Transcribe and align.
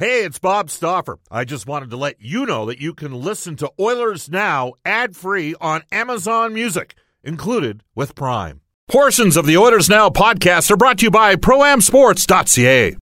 Hey, 0.00 0.24
it's 0.24 0.38
Bob 0.38 0.70
Stauffer. 0.70 1.18
I 1.30 1.44
just 1.44 1.66
wanted 1.66 1.90
to 1.90 1.98
let 1.98 2.22
you 2.22 2.46
know 2.46 2.64
that 2.64 2.80
you 2.80 2.94
can 2.94 3.12
listen 3.12 3.56
to 3.56 3.70
Oilers 3.78 4.30
Now 4.30 4.72
ad 4.82 5.14
free 5.14 5.54
on 5.60 5.82
Amazon 5.92 6.54
Music, 6.54 6.94
included 7.22 7.84
with 7.94 8.14
Prime. 8.14 8.62
Portions 8.88 9.36
of 9.36 9.44
the 9.44 9.58
Oilers 9.58 9.90
Now 9.90 10.08
podcast 10.08 10.70
are 10.70 10.78
brought 10.78 10.96
to 11.00 11.04
you 11.04 11.10
by 11.10 11.36
ProAmSports.ca. 11.36 12.96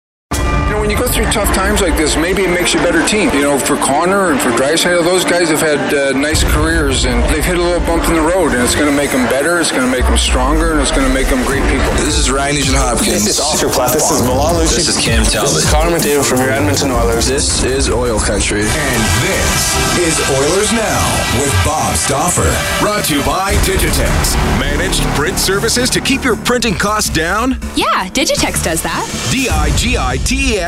You 0.78 0.84
know, 0.84 0.86
when 0.86 0.94
you 0.94 1.02
go 1.02 1.10
through 1.10 1.26
tough 1.34 1.50
times 1.58 1.82
like 1.82 1.98
this, 1.98 2.14
maybe 2.14 2.46
it 2.46 2.54
makes 2.54 2.70
you 2.70 2.78
a 2.78 2.84
better 2.86 3.02
team. 3.02 3.34
You 3.34 3.42
know, 3.42 3.58
for 3.58 3.74
Connor 3.82 4.30
and 4.30 4.38
for 4.38 4.54
Draisaitl, 4.54 5.02
those 5.02 5.24
guys 5.24 5.50
have 5.50 5.58
had 5.58 5.82
uh, 5.90 6.14
nice 6.14 6.46
careers 6.54 7.04
and 7.04 7.18
they've 7.34 7.42
hit 7.42 7.58
a 7.58 7.60
little 7.60 7.82
bump 7.82 8.06
in 8.06 8.14
the 8.14 8.22
road, 8.22 8.54
and 8.54 8.62
it's 8.62 8.78
going 8.78 8.86
to 8.86 8.94
make 8.94 9.10
them 9.10 9.26
better, 9.26 9.58
it's 9.58 9.74
going 9.74 9.82
to 9.82 9.90
make 9.90 10.06
them 10.06 10.14
stronger, 10.16 10.70
and 10.70 10.80
it's 10.80 10.94
going 10.94 11.02
to 11.02 11.10
make 11.10 11.26
them 11.26 11.42
great 11.42 11.66
people. 11.66 11.90
This 11.98 12.14
is 12.14 12.30
Ryan 12.30 12.54
Nugent 12.54 12.78
Hopkins. 12.78 13.26
This 13.26 13.26
is 13.26 13.40
Oscar 13.42 13.66
Platt. 13.66 13.90
This 13.90 14.06
is 14.06 14.22
Milan 14.22 14.54
Lucic. 14.54 14.86
This 14.86 14.94
is 14.94 15.02
Cam 15.02 15.26
Talbot. 15.26 15.50
This 15.50 15.66
is 15.66 15.66
Connor 15.66 15.98
McDavid 15.98 16.22
from 16.22 16.38
your 16.46 16.54
Edmonton 16.54 16.94
Oilers. 16.94 17.26
This 17.26 17.66
is 17.66 17.90
Oil 17.90 18.22
Country. 18.22 18.62
And 18.62 19.02
this 19.26 19.74
is 19.98 20.14
Oilers 20.30 20.70
Now 20.70 21.02
with 21.42 21.50
Bob 21.66 21.98
Stauffer. 21.98 22.46
Brought 22.78 23.02
to 23.10 23.18
you 23.18 23.22
by 23.26 23.58
Digitex. 23.66 24.38
Managed 24.62 25.02
print 25.18 25.42
services 25.42 25.90
to 25.90 25.98
keep 25.98 26.22
your 26.22 26.36
printing 26.36 26.78
costs 26.78 27.10
down? 27.10 27.58
Yeah, 27.74 28.06
Digitex 28.14 28.62
does 28.62 28.78
that. 28.86 29.02
D 29.34 29.50
I 29.50 29.74
G 29.74 29.98
I 29.98 30.22
T 30.22 30.54
E 30.54 30.58
X 30.58 30.67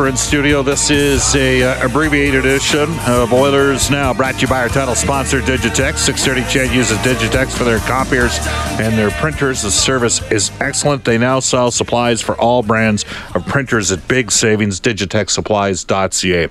In 0.00 0.16
studio. 0.16 0.62
This 0.62 0.88
is 0.90 1.36
a 1.36 1.62
uh, 1.62 1.86
abbreviated 1.86 2.46
edition 2.46 2.88
of 3.06 3.34
Oilers 3.34 3.90
Now, 3.90 4.14
brought 4.14 4.36
to 4.36 4.40
you 4.40 4.48
by 4.48 4.62
our 4.62 4.68
title 4.68 4.94
sponsor, 4.94 5.40
Digitex. 5.40 5.98
630 5.98 6.40
Ched 6.42 6.74
uses 6.74 6.96
Digitex 6.98 7.56
for 7.56 7.64
their 7.64 7.80
copiers 7.80 8.38
and 8.80 8.96
their 8.96 9.10
printers. 9.10 9.62
The 9.62 9.70
service 9.70 10.22
is 10.32 10.50
excellent. 10.58 11.04
They 11.04 11.18
now 11.18 11.38
sell 11.40 11.70
supplies 11.70 12.22
for 12.22 12.34
all 12.36 12.62
brands 12.62 13.04
of 13.34 13.46
printers 13.46 13.92
at 13.92 14.08
big 14.08 14.32
savings. 14.32 14.80
DigitexSupplies.ca. 14.80 16.48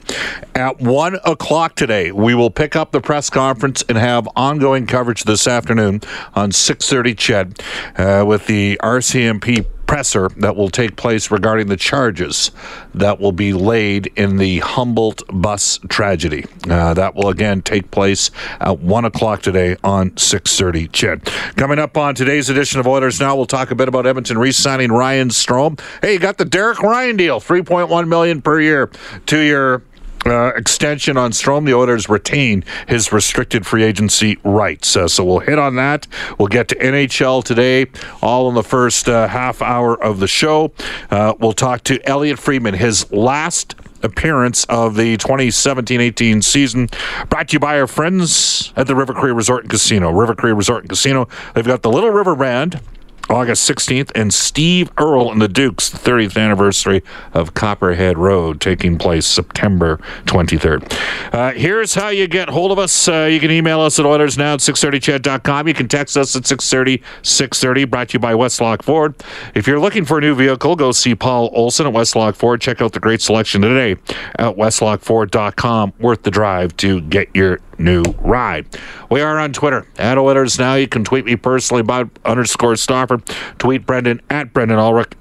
At 0.54 0.80
one 0.80 1.18
o'clock 1.26 1.76
today, 1.76 2.12
we 2.12 2.36
will 2.36 2.52
pick 2.52 2.76
up 2.76 2.92
the 2.92 3.02
press 3.02 3.30
conference 3.30 3.84
and 3.90 3.98
have 3.98 4.30
ongoing 4.36 4.86
coverage 4.86 5.24
this 5.24 5.48
afternoon 5.48 6.02
on 6.36 6.52
630 6.52 7.16
Ched 7.16 7.62
uh, 7.98 8.26
with 8.26 8.46
the 8.46 8.78
RCMP 8.84 9.66
presser 9.90 10.30
that 10.38 10.56
will 10.56 10.70
take 10.70 10.96
place 10.96 11.32
regarding 11.32 11.66
the 11.66 11.76
charges 11.76 12.52
that 12.94 13.20
will 13.20 13.32
be 13.32 13.54
laid 13.54 14.06
in 14.16 14.38
the 14.38 14.60
Humboldt 14.60 15.24
bus 15.34 15.80
tragedy. 15.90 16.46
Uh, 16.70 16.94
that 16.94 17.16
will 17.16 17.28
again 17.28 17.64
take 17.64 17.90
place 17.90 18.30
at 18.60 18.78
one 18.78 19.04
o'clock 19.04 19.42
today 19.42 19.78
on 19.84 20.16
six 20.16 20.56
thirty. 20.56 20.88
Ched. 20.90 21.26
Coming 21.56 21.80
up 21.80 21.98
on 21.98 22.14
today's 22.14 22.52
edition 22.52 22.80
of 22.80 22.86
Oilers 22.86 23.20
Now, 23.20 23.36
we'll 23.36 23.48
talk 23.48 23.72
a 23.72 23.76
bit 23.76 23.88
about 23.88 24.06
Edmonton 24.06 24.38
re-signing 24.38 24.92
Ryan 24.92 25.30
Strome. 25.30 25.80
Hey, 26.04 26.14
you 26.14 26.20
got 26.20 26.38
the 26.38 26.46
Derek 26.46 26.84
Ryan 26.84 27.18
deal, 27.18 27.40
three 27.40 27.64
point 27.64 27.90
one 27.90 28.08
million 28.08 28.44
per 28.44 28.62
year, 28.62 28.92
two 29.26 29.40
year 29.40 29.82
uh, 30.26 30.54
extension 30.56 31.18
on 31.18 31.32
Strome, 31.32 31.66
the 31.66 31.74
Oilers 31.74 32.10
retain 32.10 32.64
his 32.88 33.12
restricted 33.12 33.66
free 33.66 33.84
agency 33.84 34.38
rights. 34.44 34.96
Uh, 34.96 35.08
so 35.08 35.24
we'll 35.24 35.40
hit 35.40 35.58
on 35.60 35.76
that. 35.76 36.08
We'll 36.38 36.48
get 36.48 36.68
to 36.70 36.76
NHL 36.76 37.44
today, 37.44 37.88
all 38.22 38.50
in 38.50 38.56
the 38.56 38.64
first 38.64 39.08
uh, 39.08 39.28
half 39.28 39.62
hour 39.62 40.02
of 40.02 40.20
the 40.20 40.28
show. 40.28 40.72
Uh, 41.10 41.34
we'll 41.40 41.54
talk 41.54 41.84
to 41.86 42.06
Elliot 42.08 42.40
Friedman, 42.40 42.76
his 42.76 43.12
last 43.12 43.76
appearance 44.02 44.64
of 44.66 44.96
the 44.96 45.18
2017-18 45.18 46.44
season 46.44 46.88
brought 47.30 47.50
to 47.50 47.54
you 47.54 47.60
by 47.60 47.80
our 47.80 47.88
friends 47.88 48.72
at 48.76 48.88
the 48.88 48.96
River 48.96 49.14
Cree 49.14 49.32
Resort 49.32 49.64
and 49.64 49.70
Casino. 49.70 50.12
River 50.12 50.36
Cree 50.36 50.54
Resort 50.54 50.84
and 50.84 50.90
Casino. 50.90 51.28
They've 51.54 51.66
got 51.66 51.82
the 51.82 51.92
Little 51.92 52.12
River 52.12 52.36
Band 52.36 52.80
August 53.30 53.70
16th, 53.70 54.12
and 54.16 54.34
Steve 54.34 54.92
Earle 54.98 55.32
and 55.32 55.42
the 55.42 55.48
Dukes, 55.48 55.90
the 55.90 55.98
30th 55.98 56.38
anniversary 56.38 57.04
of 57.34 57.54
Copperhead 57.54 58.18
Road, 58.18 58.60
taking 58.60 58.98
place 58.98 59.26
September 59.26 59.98
23rd. 60.26 61.34
Uh, 61.34 61.52
here's 61.52 61.94
how 61.94 62.10
you 62.10 62.28
get 62.28 62.50
hold 62.50 62.72
of 62.72 62.80
us. 62.80 63.08
Uh, 63.08 63.30
you 63.32 63.40
can 63.40 63.52
email 63.52 63.80
us 63.82 64.00
at 64.00 64.06
OilersNow 64.06 64.56
at 64.56 64.60
630ched.com. 64.60 65.68
You 65.68 65.74
can 65.74 65.88
text 65.88 66.18
us 66.18 66.36
at 66.36 66.46
630 66.46 67.04
630, 67.22 67.86
brought 67.86 68.10
to 68.10 68.14
you 68.14 68.20
by 68.20 68.34
Westlock 68.34 68.82
Ford. 68.84 69.16
If 69.54 69.68
you're 69.68 69.80
looking 69.80 70.06
for 70.06 70.18
a 70.18 70.22
new 70.22 70.36
vehicle, 70.36 70.76
go 70.76 70.92
see 70.92 71.16
Paul 71.16 71.50
Olson 71.54 71.88
at 71.88 71.94
Westlock 71.94 72.36
Ford. 72.36 72.62
Check 72.62 72.82
out 72.82 72.94
the 72.94 73.00
great 73.00 73.22
selection 73.22 73.62
today 73.62 73.92
at 74.38 74.56
westlockford.com. 74.56 75.94
Worth 76.00 76.24
the 76.24 76.32
drive 76.32 76.76
to 76.78 77.02
get 77.02 77.30
your 77.36 77.60
new 77.80 78.04
ride. 78.20 78.68
We 79.10 79.22
are 79.22 79.40
on 79.40 79.54
Twitter 79.54 79.88
at 79.98 80.18
Oilers 80.18 80.60
Now. 80.60 80.76
You 80.76 80.88
can 80.88 81.04
tweet 81.04 81.26
me 81.26 81.36
personally, 81.36 81.84
Bob 81.84 82.12
underscore 82.26 82.76
Stauffer. 82.76 83.20
Tweet 83.58 83.86
Brendan 83.86 84.22
at 84.30 84.54
Brendan 84.54 84.78
Ulrich. 84.78 85.12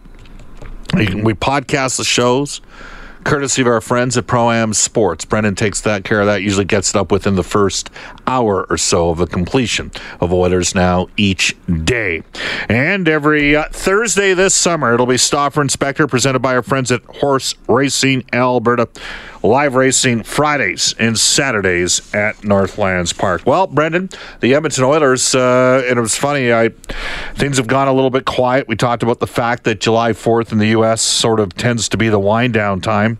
We 0.95 1.35
podcast 1.35 1.99
the 1.99 2.05
shows 2.05 2.61
courtesy 3.29 3.61
of 3.61 3.69
our 3.69 3.81
friends 3.83 4.17
at 4.17 4.27
Pro 4.27 4.51
Am 4.51 4.73
Sports. 4.73 5.27
Brendan 5.27 5.55
takes 5.55 5.83
that 5.83 6.03
care 6.03 6.21
of 6.21 6.27
that, 6.27 6.41
usually 6.41 6.65
gets 6.65 6.91
it 6.91 6.97
up 6.97 7.13
within 7.13 7.35
the 7.35 7.43
first 7.43 7.91
hour 8.27 8.67
or 8.71 8.79
so 8.79 9.11
of 9.11 9.19
the 9.19 9.27
completion 9.27 9.91
of 10.21 10.33
Oilers 10.33 10.75
Now 10.75 11.09
each 11.19 11.55
day. 11.85 12.23
And 12.71 13.07
every 13.07 13.55
uh, 13.55 13.65
Thursday 13.71 14.33
this 14.33 14.55
summer, 14.55 14.95
it'll 14.95 15.05
be 15.05 15.19
Stauffer 15.19 15.61
Inspector 15.61 16.07
presented 16.07 16.39
by 16.39 16.57
our 16.57 16.63
friends 16.63 16.91
at 16.91 17.05
Horse 17.05 17.55
Racing 17.69 18.25
Alberta. 18.33 18.89
Live 19.43 19.75
racing 19.75 20.25
Fridays 20.25 20.95
and 20.99 21.19
Saturdays 21.19 22.15
at 22.15 22.43
Northlands 22.45 23.13
Park. 23.13 23.43
Well, 23.47 23.67
Brendan, 23.67 24.11
the 24.41 24.55
Edmonton 24.55 24.85
Oilers, 24.85 25.35
uh, 25.35 25.85
and 25.87 25.99
it 25.99 26.03
was 26.03 26.17
funny. 26.17 26.53
I 26.53 26.71
things 27.35 27.57
have 27.57 27.67
gone 27.67 27.89
a 27.89 27.93
little 27.93 28.11
bit 28.11 28.25
quiet. 28.25 28.67
We 28.67 28.77
talked 28.77 29.03
about 29.03 29.21
the 29.21 29.27
fact 29.27 29.65
that 29.65 29.81
July 29.81 30.13
Fourth 30.13 30.51
in 30.53 30.59
the 30.59 30.69
U.S. 30.69 31.03
sort 31.03 31.41
of 31.41 31.55
tends 31.55 31.89
to 31.91 31.97
be 31.97 32.09
the 32.09 32.19
wind 32.19 32.55
down 32.55 32.81
time. 32.81 33.19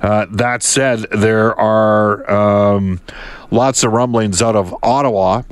Uh, 0.00 0.26
that 0.30 0.62
said, 0.62 1.06
there 1.10 1.58
are 1.58 2.30
um, 2.30 3.00
lots 3.50 3.84
of 3.84 3.92
rumblings 3.92 4.42
out 4.42 4.56
of 4.56 4.74
Ottawa 4.82 5.42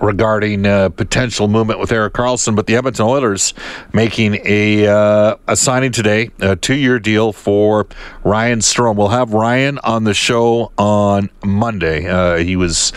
regarding 0.00 0.66
uh, 0.66 0.88
potential 0.88 1.48
movement 1.48 1.78
with 1.78 1.92
Erik 1.92 2.14
Karlsson, 2.14 2.56
but 2.56 2.66
the 2.66 2.76
Edmonton 2.76 3.06
Oilers 3.06 3.54
making 3.92 4.38
a 4.44 4.86
uh, 4.86 5.36
a 5.46 5.56
signing 5.56 5.92
today, 5.92 6.30
a 6.40 6.56
two 6.56 6.74
year 6.74 6.98
deal 6.98 7.32
for 7.32 7.86
Ryan 8.24 8.60
Strome. 8.60 8.96
We'll 8.96 9.08
have 9.08 9.32
Ryan 9.32 9.78
on 9.84 10.04
the 10.04 10.14
show 10.14 10.72
on 10.78 11.30
Monday. 11.44 12.06
Uh, 12.06 12.36
he 12.36 12.56
was 12.56 12.92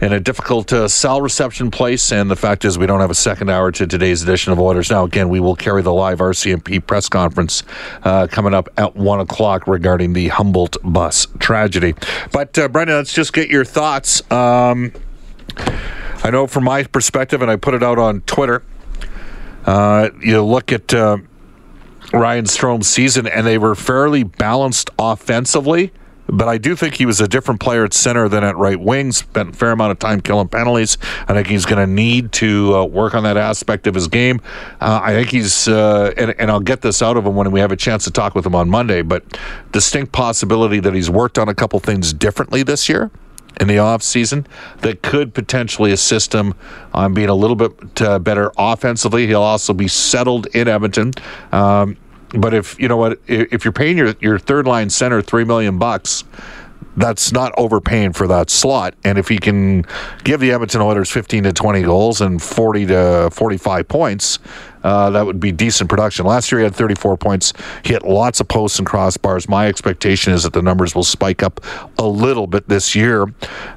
in 0.00 0.12
a 0.12 0.20
difficult 0.20 0.72
uh, 0.72 0.88
cell 0.88 1.20
reception 1.20 1.70
place, 1.70 2.12
and 2.12 2.30
the 2.30 2.36
fact 2.36 2.64
is 2.64 2.78
we 2.78 2.86
don't 2.86 3.00
have 3.00 3.10
a 3.10 3.14
second 3.14 3.50
hour 3.50 3.70
to 3.72 3.86
today's 3.86 4.22
edition 4.22 4.52
of 4.52 4.58
Oilers. 4.58 4.90
Now, 4.90 5.04
again, 5.04 5.28
we 5.28 5.40
will 5.40 5.56
carry 5.56 5.82
the 5.82 5.92
live 5.92 6.18
RCMP 6.18 6.84
press 6.84 7.08
conference 7.08 7.62
uh, 8.02 8.26
coming 8.30 8.54
up 8.54 8.68
at 8.76 8.96
one 8.96 9.20
o'clock 9.20 9.66
regarding 9.66 10.12
the 10.12 10.28
Humboldt 10.28 10.76
bus 10.82 11.26
tragedy. 11.38 11.94
But 12.32 12.58
uh, 12.58 12.68
Brendan, 12.68 12.96
let's 12.96 13.12
just 13.12 13.32
get 13.32 13.48
your 13.48 13.64
thoughts. 13.64 14.28
Um, 14.30 14.92
I 16.22 16.30
know 16.30 16.46
from 16.46 16.64
my 16.64 16.82
perspective, 16.84 17.40
and 17.42 17.50
I 17.50 17.56
put 17.56 17.74
it 17.74 17.82
out 17.82 17.98
on 17.98 18.20
Twitter. 18.22 18.62
Uh, 19.64 20.10
you 20.22 20.42
look 20.42 20.72
at 20.72 20.92
uh, 20.92 21.18
Ryan 22.12 22.46
Strome's 22.46 22.88
season, 22.88 23.26
and 23.26 23.46
they 23.46 23.58
were 23.58 23.74
fairly 23.74 24.22
balanced 24.24 24.90
offensively. 24.98 25.92
but 26.32 26.46
I 26.46 26.58
do 26.58 26.76
think 26.76 26.94
he 26.94 27.06
was 27.06 27.20
a 27.20 27.26
different 27.26 27.58
player 27.60 27.84
at 27.84 27.92
center 27.92 28.28
than 28.28 28.44
at 28.44 28.56
right 28.56 28.78
wing. 28.78 29.10
Spent 29.12 29.50
a 29.50 29.52
fair 29.52 29.72
amount 29.72 29.92
of 29.92 29.98
time 29.98 30.20
killing 30.20 30.48
penalties. 30.48 30.96
I 31.26 31.34
think 31.34 31.48
he's 31.48 31.66
going 31.66 31.84
to 31.84 31.92
need 31.92 32.32
to 32.32 32.76
uh, 32.76 32.84
work 32.84 33.14
on 33.14 33.24
that 33.24 33.36
aspect 33.36 33.86
of 33.86 33.94
his 33.94 34.06
game. 34.06 34.40
Uh, 34.80 35.00
I 35.02 35.12
think 35.12 35.30
he's, 35.30 35.66
uh, 35.66 36.12
and, 36.16 36.34
and 36.38 36.50
I'll 36.50 36.60
get 36.60 36.82
this 36.82 37.02
out 37.02 37.16
of 37.16 37.26
him 37.26 37.34
when 37.34 37.50
we 37.50 37.60
have 37.60 37.72
a 37.72 37.76
chance 37.76 38.04
to 38.04 38.10
talk 38.10 38.34
with 38.34 38.46
him 38.46 38.54
on 38.54 38.68
Monday, 38.70 39.02
but 39.02 39.24
distinct 39.72 40.12
possibility 40.12 40.78
that 40.80 40.94
he's 40.94 41.10
worked 41.10 41.38
on 41.38 41.48
a 41.48 41.54
couple 41.54 41.80
things 41.80 42.12
differently 42.12 42.62
this 42.62 42.88
year 42.88 43.10
in 43.60 43.68
the 43.68 43.78
off 43.78 44.02
season 44.02 44.46
that 44.78 45.02
could 45.02 45.34
potentially 45.34 45.92
assist 45.92 46.34
him 46.34 46.54
on 46.94 47.14
being 47.14 47.28
a 47.28 47.34
little 47.34 47.56
bit 47.56 48.02
uh, 48.02 48.18
better 48.18 48.50
offensively. 48.58 49.26
He'll 49.26 49.42
also 49.42 49.72
be 49.74 49.86
settled 49.86 50.46
in 50.54 50.66
Edmonton. 50.66 51.12
Um, 51.52 51.96
but 52.30 52.54
if 52.54 52.78
you 52.80 52.88
know 52.88 52.96
what, 52.96 53.20
if 53.26 53.64
you're 53.64 53.72
paying 53.72 53.98
your, 53.98 54.14
your 54.20 54.38
third 54.38 54.66
line 54.66 54.88
center 54.88 55.20
three 55.20 55.44
million 55.44 55.78
bucks, 55.78 56.24
that's 56.96 57.32
not 57.32 57.52
overpaying 57.56 58.12
for 58.12 58.26
that 58.28 58.50
slot. 58.50 58.94
And 59.04 59.18
if 59.18 59.28
he 59.28 59.38
can 59.38 59.84
give 60.24 60.40
the 60.40 60.52
Edmonton 60.52 60.80
Oilers 60.80 61.10
15 61.10 61.44
to 61.44 61.52
20 61.52 61.82
goals 61.82 62.20
and 62.20 62.42
40 62.42 62.86
to 62.86 63.30
45 63.32 63.88
points, 63.88 64.38
uh, 64.82 65.10
that 65.10 65.26
would 65.26 65.40
be 65.40 65.52
decent 65.52 65.90
production. 65.90 66.26
Last 66.26 66.50
year 66.50 66.60
he 66.60 66.64
had 66.64 66.74
34 66.74 67.16
points. 67.16 67.52
He 67.84 67.92
hit 67.92 68.02
lots 68.02 68.40
of 68.40 68.48
posts 68.48 68.78
and 68.78 68.88
crossbars. 68.88 69.48
My 69.48 69.68
expectation 69.68 70.32
is 70.32 70.42
that 70.42 70.52
the 70.52 70.62
numbers 70.62 70.94
will 70.94 71.04
spike 71.04 71.42
up 71.42 71.60
a 71.98 72.06
little 72.06 72.46
bit 72.46 72.68
this 72.68 72.94
year. 72.94 73.26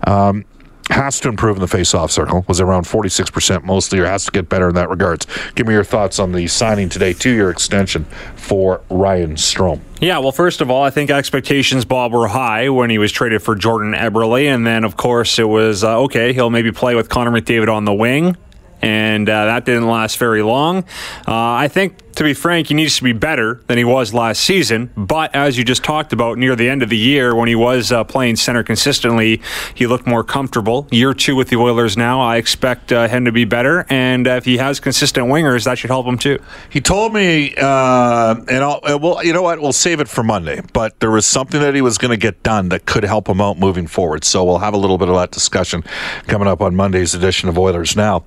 Um, 0.08 0.46
has 0.90 1.20
to 1.22 1.30
improve 1.30 1.58
in 1.58 1.62
the 1.62 1.68
face-off 1.68 2.12
circle. 2.12 2.46
Was 2.48 2.60
around 2.60 2.84
46% 2.84 3.64
mostly, 3.64 4.00
or 4.00 4.06
has 4.06 4.26
to 4.26 4.32
get 4.32 4.50
better 4.50 4.70
in 4.70 4.76
that 4.76 4.90
regards. 4.90 5.28
Give 5.56 5.68
me 5.68 5.74
your 5.74 5.84
thoughts 5.84 6.20
on 6.20 6.32
the 6.32 6.48
signing 6.48 6.90
today, 6.90 7.14
two-year 7.14 7.50
extension 7.50 8.06
for 8.36 8.82
Ryan 8.90 9.36
Strome. 9.36 9.82
Yeah, 10.02 10.20
well, 10.20 10.32
first 10.32 10.60
of 10.60 10.70
all, 10.70 10.84
I 10.84 10.90
think 10.90 11.10
expectations, 11.10 11.86
Bob, 11.86 12.12
were 12.12 12.28
high 12.28 12.70
when 12.70 12.90
he 12.90 12.98
was 12.98 13.12
traded 13.12 13.42
for 13.42 13.56
Jordan 13.56 13.94
Eberle. 13.94 14.54
And 14.54 14.68
then, 14.68 14.84
of 14.84 14.98
course, 14.98 15.40
it 15.40 15.48
was 15.48 15.84
uh, 15.84 16.00
okay, 16.02 16.34
he'll 16.34 16.50
maybe 16.50 16.72
play 16.72 16.96
with 16.96 17.10
Connor 17.10 17.32
McDavid 17.32 17.74
on 17.74 17.86
the 17.86 17.94
wing 17.94 18.36
and 18.84 19.30
uh, 19.30 19.46
that 19.46 19.66
didn't 19.66 19.88
last 19.88 20.18
very 20.18 20.44
long. 20.44 20.84
Uh, 21.28 21.34
I 21.34 21.68
think, 21.68 21.98
to 22.14 22.24
be 22.24 22.36
frank, 22.36 22.68
he 22.68 22.76
needs 22.76 22.98
to 22.98 23.04
be 23.04 23.14
better 23.14 23.62
than 23.66 23.78
he 23.78 23.84
was 23.84 24.14
last 24.14 24.44
season. 24.44 24.92
But 24.96 25.34
as 25.34 25.58
you 25.58 25.64
just 25.64 25.84
talked 25.84 26.14
about, 26.14 26.38
near 26.38 26.56
the 26.56 26.70
end 26.70 26.84
of 26.84 26.90
the 26.90 26.98
year, 26.98 27.34
when 27.34 27.48
he 27.48 27.56
was 27.56 27.92
uh, 27.92 28.04
playing 28.04 28.36
center 28.36 28.62
consistently, 28.62 29.42
he 29.74 29.88
looked 29.88 30.06
more 30.06 30.24
comfortable. 30.24 30.88
Year 30.92 31.16
two 31.16 31.36
with 31.36 31.50
the 31.50 31.56
Oilers 31.56 31.98
now, 31.98 32.22
I 32.22 32.38
expect 32.38 32.92
uh, 32.92 33.08
him 33.08 33.26
to 33.26 33.32
be 33.32 33.46
better. 33.46 33.88
And 33.90 34.28
uh, 34.28 34.32
if 34.32 34.46
he 34.46 34.58
has 34.58 34.80
consistent 34.80 35.26
wingers, 35.28 35.66
that 35.66 35.80
should 35.80 35.90
help 35.90 36.06
him 36.06 36.20
too. 36.20 36.38
He 36.70 36.82
told 36.82 37.14
me, 37.14 37.56
uh, 37.58 38.36
and 38.48 38.64
I'll, 38.64 38.80
well, 39.00 39.26
you 39.26 39.34
know 39.34 39.42
what? 39.42 39.60
We'll 39.60 39.74
save 39.74 40.00
it 40.00 40.08
for 40.08 40.24
Monday. 40.24 40.62
But 40.72 41.00
there 41.00 41.10
was 41.10 41.26
something 41.26 41.62
that 41.62 41.74
he 41.74 41.82
was 41.82 41.98
going 41.98 42.12
to 42.12 42.18
get 42.18 42.44
done 42.44 42.70
that 42.70 42.86
could 42.86 43.04
help 43.04 43.28
him 43.28 43.42
out 43.42 43.58
moving 43.58 43.88
forward. 43.88 44.24
So 44.24 44.44
we'll 44.44 44.60
have 44.60 44.76
a 44.76 44.78
little 44.78 45.00
bit 45.00 45.10
of 45.10 45.16
that 45.16 45.32
discussion 45.32 45.84
coming 46.28 46.48
up 46.48 46.62
on 46.62 46.76
Monday's 46.76 47.16
edition 47.16 47.50
of 47.50 47.58
Oilers 47.58 47.96
Now. 47.96 48.24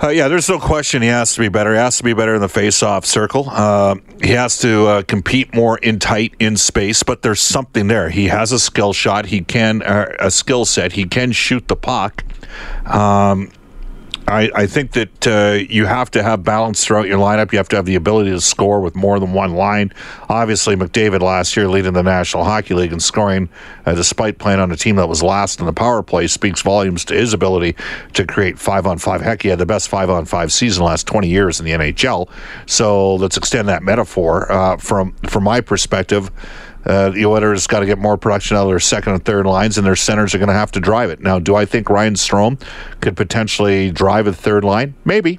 Uh, 0.00 0.10
yeah, 0.10 0.28
there's 0.28 0.48
no 0.48 0.60
question 0.60 1.02
he 1.02 1.08
has 1.08 1.34
to 1.34 1.40
be 1.40 1.48
better. 1.48 1.72
He 1.72 1.78
has 1.78 1.96
to 1.98 2.04
be 2.04 2.12
better 2.14 2.36
in 2.36 2.40
the 2.40 2.48
face-off 2.48 3.04
circle. 3.04 3.48
Uh, 3.50 3.96
he 4.22 4.30
has 4.30 4.56
to 4.58 4.86
uh, 4.86 5.02
compete 5.02 5.52
more 5.52 5.76
in 5.78 5.98
tight 5.98 6.34
in 6.38 6.56
space, 6.56 7.02
but 7.02 7.22
there's 7.22 7.40
something 7.40 7.88
there. 7.88 8.08
He 8.08 8.26
has 8.26 8.52
a 8.52 8.60
skill 8.60 8.92
shot. 8.92 9.26
He 9.26 9.40
can 9.40 9.82
uh, 9.82 10.14
a 10.20 10.30
skill 10.30 10.64
set. 10.64 10.92
He 10.92 11.04
can 11.04 11.32
shoot 11.32 11.66
the 11.66 11.74
puck. 11.74 12.22
Um, 12.86 13.50
I, 14.28 14.50
I 14.54 14.66
think 14.66 14.92
that 14.92 15.26
uh, 15.26 15.58
you 15.70 15.86
have 15.86 16.10
to 16.10 16.22
have 16.22 16.44
balance 16.44 16.84
throughout 16.84 17.06
your 17.06 17.18
lineup. 17.18 17.50
You 17.50 17.58
have 17.58 17.68
to 17.70 17.76
have 17.76 17.86
the 17.86 17.94
ability 17.94 18.30
to 18.30 18.40
score 18.40 18.80
with 18.80 18.94
more 18.94 19.18
than 19.18 19.32
one 19.32 19.54
line. 19.54 19.92
Obviously, 20.28 20.76
McDavid 20.76 21.20
last 21.20 21.56
year 21.56 21.66
leading 21.66 21.94
the 21.94 22.02
National 22.02 22.44
Hockey 22.44 22.74
League 22.74 22.92
in 22.92 23.00
scoring, 23.00 23.48
uh, 23.86 23.94
despite 23.94 24.38
playing 24.38 24.60
on 24.60 24.70
a 24.70 24.76
team 24.76 24.96
that 24.96 25.08
was 25.08 25.22
last 25.22 25.60
in 25.60 25.66
the 25.66 25.72
power 25.72 26.02
play, 26.02 26.26
speaks 26.26 26.60
volumes 26.60 27.06
to 27.06 27.14
his 27.14 27.32
ability 27.32 27.74
to 28.12 28.26
create 28.26 28.58
five 28.58 28.86
on 28.86 28.98
five. 28.98 29.22
Heck, 29.22 29.42
he 29.42 29.48
had 29.48 29.58
the 29.58 29.66
best 29.66 29.88
five 29.88 30.10
on 30.10 30.26
five 30.26 30.52
season 30.52 30.84
last 30.84 31.06
20 31.06 31.28
years 31.28 31.58
in 31.58 31.64
the 31.64 31.72
NHL. 31.72 32.28
So 32.66 33.14
let's 33.14 33.38
extend 33.38 33.68
that 33.68 33.82
metaphor 33.82 34.50
uh, 34.52 34.76
from 34.76 35.12
from 35.26 35.44
my 35.44 35.62
perspective. 35.62 36.30
Uh, 36.88 37.10
the 37.10 37.26
Oilers 37.26 37.66
got 37.66 37.80
to 37.80 37.86
get 37.86 37.98
more 37.98 38.16
production 38.16 38.56
out 38.56 38.62
of 38.62 38.68
their 38.68 38.80
second 38.80 39.12
and 39.12 39.24
third 39.24 39.46
lines, 39.46 39.76
and 39.76 39.86
their 39.86 39.96
centers 39.96 40.34
are 40.34 40.38
going 40.38 40.48
to 40.48 40.54
have 40.54 40.72
to 40.72 40.80
drive 40.80 41.10
it. 41.10 41.20
Now, 41.20 41.38
do 41.38 41.54
I 41.54 41.64
think 41.64 41.90
Ryan 41.90 42.14
Strome 42.14 42.60
could 43.00 43.16
potentially 43.16 43.90
drive 43.90 44.26
a 44.26 44.32
third 44.32 44.64
line? 44.64 44.94
Maybe. 45.04 45.38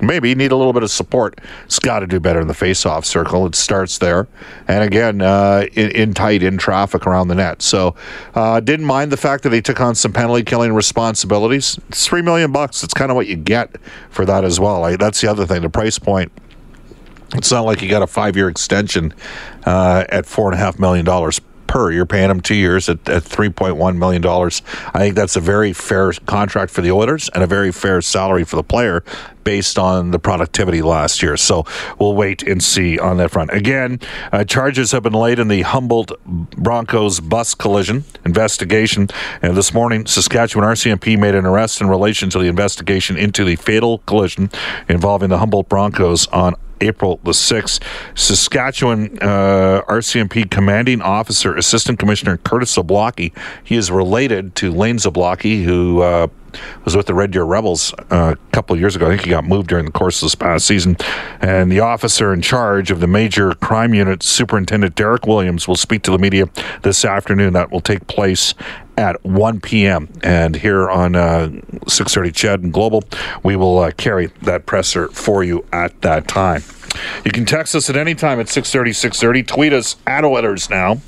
Maybe 0.00 0.34
need 0.34 0.50
a 0.50 0.56
little 0.56 0.72
bit 0.72 0.82
of 0.82 0.90
support. 0.90 1.40
It's 1.64 1.78
got 1.78 2.00
to 2.00 2.08
do 2.08 2.18
better 2.18 2.40
in 2.40 2.48
the 2.48 2.54
face-off 2.54 3.04
circle. 3.04 3.46
It 3.46 3.54
starts 3.54 3.98
there, 3.98 4.26
and 4.66 4.82
again, 4.82 5.22
uh, 5.22 5.66
in, 5.74 5.92
in, 5.92 6.12
tight 6.12 6.42
in 6.42 6.58
traffic 6.58 7.06
around 7.06 7.28
the 7.28 7.36
net. 7.36 7.62
So, 7.62 7.94
uh, 8.34 8.58
didn't 8.58 8.86
mind 8.86 9.12
the 9.12 9.16
fact 9.16 9.44
that 9.44 9.50
they 9.50 9.60
took 9.60 9.80
on 9.80 9.94
some 9.94 10.12
penalty 10.12 10.42
killing 10.42 10.72
responsibilities. 10.72 11.78
It's 11.88 12.04
three 12.04 12.22
million 12.22 12.50
bucks. 12.50 12.82
It's 12.82 12.94
kind 12.94 13.12
of 13.12 13.14
what 13.14 13.28
you 13.28 13.36
get 13.36 13.76
for 14.10 14.24
that 14.24 14.44
as 14.44 14.58
well. 14.58 14.96
That's 14.96 15.20
the 15.20 15.30
other 15.30 15.46
thing. 15.46 15.62
The 15.62 15.70
price 15.70 16.00
point 16.00 16.32
it's 17.34 17.50
not 17.50 17.62
like 17.62 17.82
you 17.82 17.88
got 17.88 18.02
a 18.02 18.06
five 18.06 18.36
year 18.36 18.48
extension 18.48 19.14
uh, 19.64 20.04
at 20.08 20.26
four 20.26 20.50
and 20.50 20.54
a 20.54 20.58
half 20.58 20.78
million 20.78 21.04
dollars 21.04 21.40
per. 21.72 21.90
You're 21.90 22.06
paying 22.06 22.30
him 22.30 22.42
two 22.42 22.54
years 22.54 22.90
at, 22.90 23.08
at 23.08 23.22
$3.1 23.22 23.96
million. 23.96 24.24
I 24.26 24.98
think 24.98 25.14
that's 25.14 25.36
a 25.36 25.40
very 25.40 25.72
fair 25.72 26.12
contract 26.26 26.70
for 26.70 26.82
the 26.82 26.92
Oilers 26.92 27.30
and 27.30 27.42
a 27.42 27.46
very 27.46 27.72
fair 27.72 28.02
salary 28.02 28.44
for 28.44 28.56
the 28.56 28.62
player 28.62 29.02
based 29.42 29.78
on 29.78 30.10
the 30.10 30.18
productivity 30.18 30.82
last 30.82 31.22
year. 31.22 31.36
So 31.38 31.64
we'll 31.98 32.14
wait 32.14 32.42
and 32.42 32.62
see 32.62 32.98
on 32.98 33.16
that 33.16 33.30
front. 33.30 33.52
Again, 33.52 34.00
uh, 34.30 34.44
charges 34.44 34.92
have 34.92 35.02
been 35.02 35.14
laid 35.14 35.38
in 35.38 35.48
the 35.48 35.62
Humboldt 35.62 36.12
Broncos 36.24 37.20
bus 37.20 37.54
collision 37.54 38.04
investigation. 38.26 39.08
And 39.40 39.56
this 39.56 39.72
morning, 39.72 40.06
Saskatchewan 40.06 40.68
RCMP 40.68 41.18
made 41.18 41.34
an 41.34 41.46
arrest 41.46 41.80
in 41.80 41.88
relation 41.88 42.28
to 42.30 42.38
the 42.38 42.46
investigation 42.46 43.16
into 43.16 43.44
the 43.44 43.56
fatal 43.56 43.98
collision 44.00 44.50
involving 44.90 45.30
the 45.30 45.38
Humboldt 45.38 45.70
Broncos 45.70 46.26
on 46.28 46.54
April 46.82 47.20
the 47.24 47.30
6th. 47.32 47.82
Saskatchewan 48.14 49.18
uh, 49.20 49.82
RCMP 49.88 50.50
commanding 50.50 51.00
officer, 51.00 51.56
Assistant 51.56 51.98
Commissioner 51.98 52.36
Curtis 52.38 52.76
Zablocki, 52.76 53.32
he 53.64 53.76
is 53.76 53.90
related 53.90 54.54
to 54.56 54.70
Lane 54.70 54.96
Zablocki, 54.96 55.64
who 55.64 56.02
uh, 56.02 56.26
was 56.84 56.96
with 56.96 57.06
the 57.06 57.14
Red 57.14 57.30
Deer 57.30 57.44
Rebels 57.44 57.94
uh, 58.10 58.34
a 58.34 58.52
couple 58.52 58.76
years 58.76 58.96
ago. 58.96 59.06
I 59.06 59.10
think 59.10 59.22
he 59.22 59.30
got 59.30 59.44
moved 59.44 59.68
during 59.68 59.84
the 59.84 59.92
course 59.92 60.22
of 60.22 60.26
this 60.26 60.34
past 60.34 60.66
season. 60.66 60.96
And 61.40 61.70
the 61.70 61.80
officer 61.80 62.32
in 62.32 62.42
charge 62.42 62.90
of 62.90 63.00
the 63.00 63.06
major 63.06 63.54
crime 63.54 63.94
unit, 63.94 64.22
Superintendent 64.22 64.94
Derek 64.94 65.26
Williams, 65.26 65.66
will 65.66 65.76
speak 65.76 66.02
to 66.02 66.10
the 66.10 66.18
media 66.18 66.48
this 66.82 67.04
afternoon. 67.04 67.52
That 67.52 67.70
will 67.70 67.80
take 67.80 68.06
place 68.06 68.54
at 68.96 69.24
1 69.24 69.60
p.m. 69.60 70.08
And 70.22 70.56
here 70.56 70.90
on 70.90 71.16
uh, 71.16 71.48
630 71.88 72.32
CHED 72.32 72.62
and 72.62 72.72
Global, 72.72 73.02
we 73.42 73.56
will 73.56 73.78
uh, 73.78 73.90
carry 73.92 74.26
that 74.42 74.66
presser 74.66 75.08
for 75.08 75.42
you 75.42 75.64
at 75.72 76.00
that 76.02 76.28
time. 76.28 76.62
You 77.24 77.32
can 77.32 77.46
text 77.46 77.74
us 77.74 77.88
at 77.88 77.96
any 77.96 78.14
time 78.14 78.38
at 78.38 78.48
630, 78.48 78.92
630. 78.92 79.42
Tweet 79.44 79.72
us 79.72 79.96
at 80.06 80.24
Oilers 80.24 80.68
now. 80.68 81.00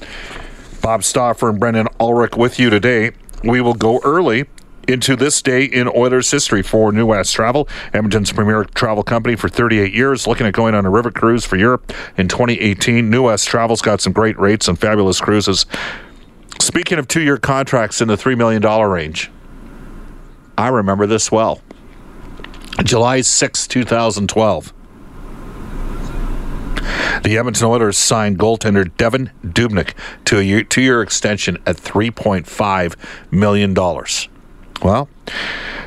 Bob 0.81 1.05
Stauffer 1.05 1.49
and 1.49 1.59
Brendan 1.61 1.89
Ulrich 2.01 2.37
with 2.37 2.59
you 2.59 2.71
today. 2.71 3.13
We 3.43 3.61
will 3.61 3.75
go 3.75 4.01
early 4.05 4.47
into 4.89 5.17
this 5.17 5.43
day 5.43 5.65
in 5.65 5.89
Oilers 5.89 6.31
history 6.31 6.63
for 6.63 6.93
New 6.93 7.07
West 7.07 7.35
Travel, 7.35 7.69
Edmonton's 7.93 8.33
premier 8.33 8.65
travel 8.65 9.03
company 9.03 9.37
for 9.37 9.49
38 9.49 9.93
years, 9.93 10.27
looking 10.27 10.47
at 10.47 10.53
going 10.53 10.75
on 10.75 10.87
a 10.87 10.91
river 10.91 11.11
cruise 11.11 11.45
for 11.45 11.57
Europe 11.57 11.93
in 12.17 12.29
2018. 12.29 13.11
New 13.11 13.25
West 13.25 13.49
Travel's 13.49 13.83
got 13.83 14.01
some 14.01 14.13
great 14.13 14.39
rates 14.39 14.69
and 14.69 14.79
fabulous 14.79 15.21
cruises. 15.21 15.67
Speaking 16.61 16.99
of 16.99 17.09
two 17.09 17.21
year 17.21 17.37
contracts 17.37 18.01
in 18.01 18.09
the 18.09 18.17
$3 18.17 18.37
million 18.37 18.63
range, 18.63 19.31
I 20.57 20.69
remember 20.69 21.07
this 21.07 21.33
well. 21.33 21.61
July 22.83 23.21
6, 23.21 23.67
2012. 23.67 24.73
The 27.23 27.39
Edmonton 27.39 27.67
Oilers 27.67 27.97
signed 27.97 28.39
goaltender 28.39 28.95
Devin 28.97 29.31
Dubnyk 29.45 29.95
to 30.27 30.39
a 30.39 30.65
two 30.65 30.83
year 30.83 31.01
extension 31.01 31.57
at 31.67 31.77
$3.5 31.77 32.97
million. 33.31 33.75
Well, 34.83 35.09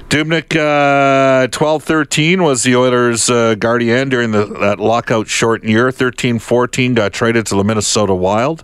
Dubnyk, 0.09 0.55
uh, 0.55 1.47
12 1.47 1.83
13 1.83 2.41
was 2.41 2.63
the 2.63 2.75
Oilers' 2.77 3.29
uh, 3.29 3.55
guardian 3.55 4.07
during 4.07 4.31
the, 4.31 4.45
that 4.45 4.79
lockout 4.79 5.27
shortened 5.27 5.69
year. 5.69 5.91
13 5.91 6.39
14 6.39 6.93
got 6.93 7.11
traded 7.11 7.45
to 7.47 7.55
the 7.55 7.63
Minnesota 7.63 8.15
Wild 8.15 8.63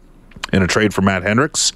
in 0.54 0.62
a 0.64 0.68
trade 0.68 0.94
for 0.94 1.02
Matt 1.02 1.24
Hendricks. 1.24 1.74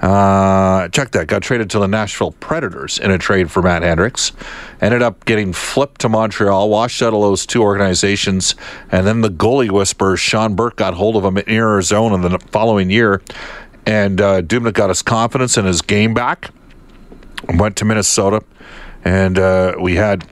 Uh, 0.00 0.88
check 0.88 1.10
that. 1.10 1.26
Got 1.26 1.42
traded 1.42 1.70
to 1.70 1.78
the 1.78 1.86
Nashville 1.86 2.32
Predators 2.32 2.98
in 2.98 3.10
a 3.10 3.18
trade 3.18 3.50
for 3.50 3.62
Matt 3.62 3.82
Hendricks. 3.82 4.32
Ended 4.80 5.02
up 5.02 5.24
getting 5.24 5.52
flipped 5.52 6.00
to 6.02 6.08
Montreal, 6.08 6.70
washed 6.70 7.02
out 7.02 7.14
of 7.14 7.20
those 7.20 7.44
two 7.44 7.62
organizations. 7.62 8.54
And 8.90 9.06
then 9.06 9.20
the 9.20 9.30
goalie 9.30 9.70
whisperer, 9.70 10.16
Sean 10.16 10.54
Burke, 10.54 10.76
got 10.76 10.94
hold 10.94 11.16
of 11.16 11.24
him 11.24 11.38
in 11.38 11.48
Arizona 11.48 12.14
in 12.14 12.22
the 12.22 12.38
following 12.50 12.90
year. 12.90 13.22
And 13.86 14.20
uh, 14.20 14.42
Dubnyk 14.42 14.74
got 14.74 14.88
his 14.88 15.02
confidence 15.02 15.56
and 15.56 15.66
his 15.66 15.80
game 15.82 16.12
back 16.12 16.50
went 17.54 17.76
to 17.76 17.84
Minnesota, 17.84 18.42
and 19.04 19.38
uh, 19.38 19.74
we 19.80 19.96
had 19.96 20.24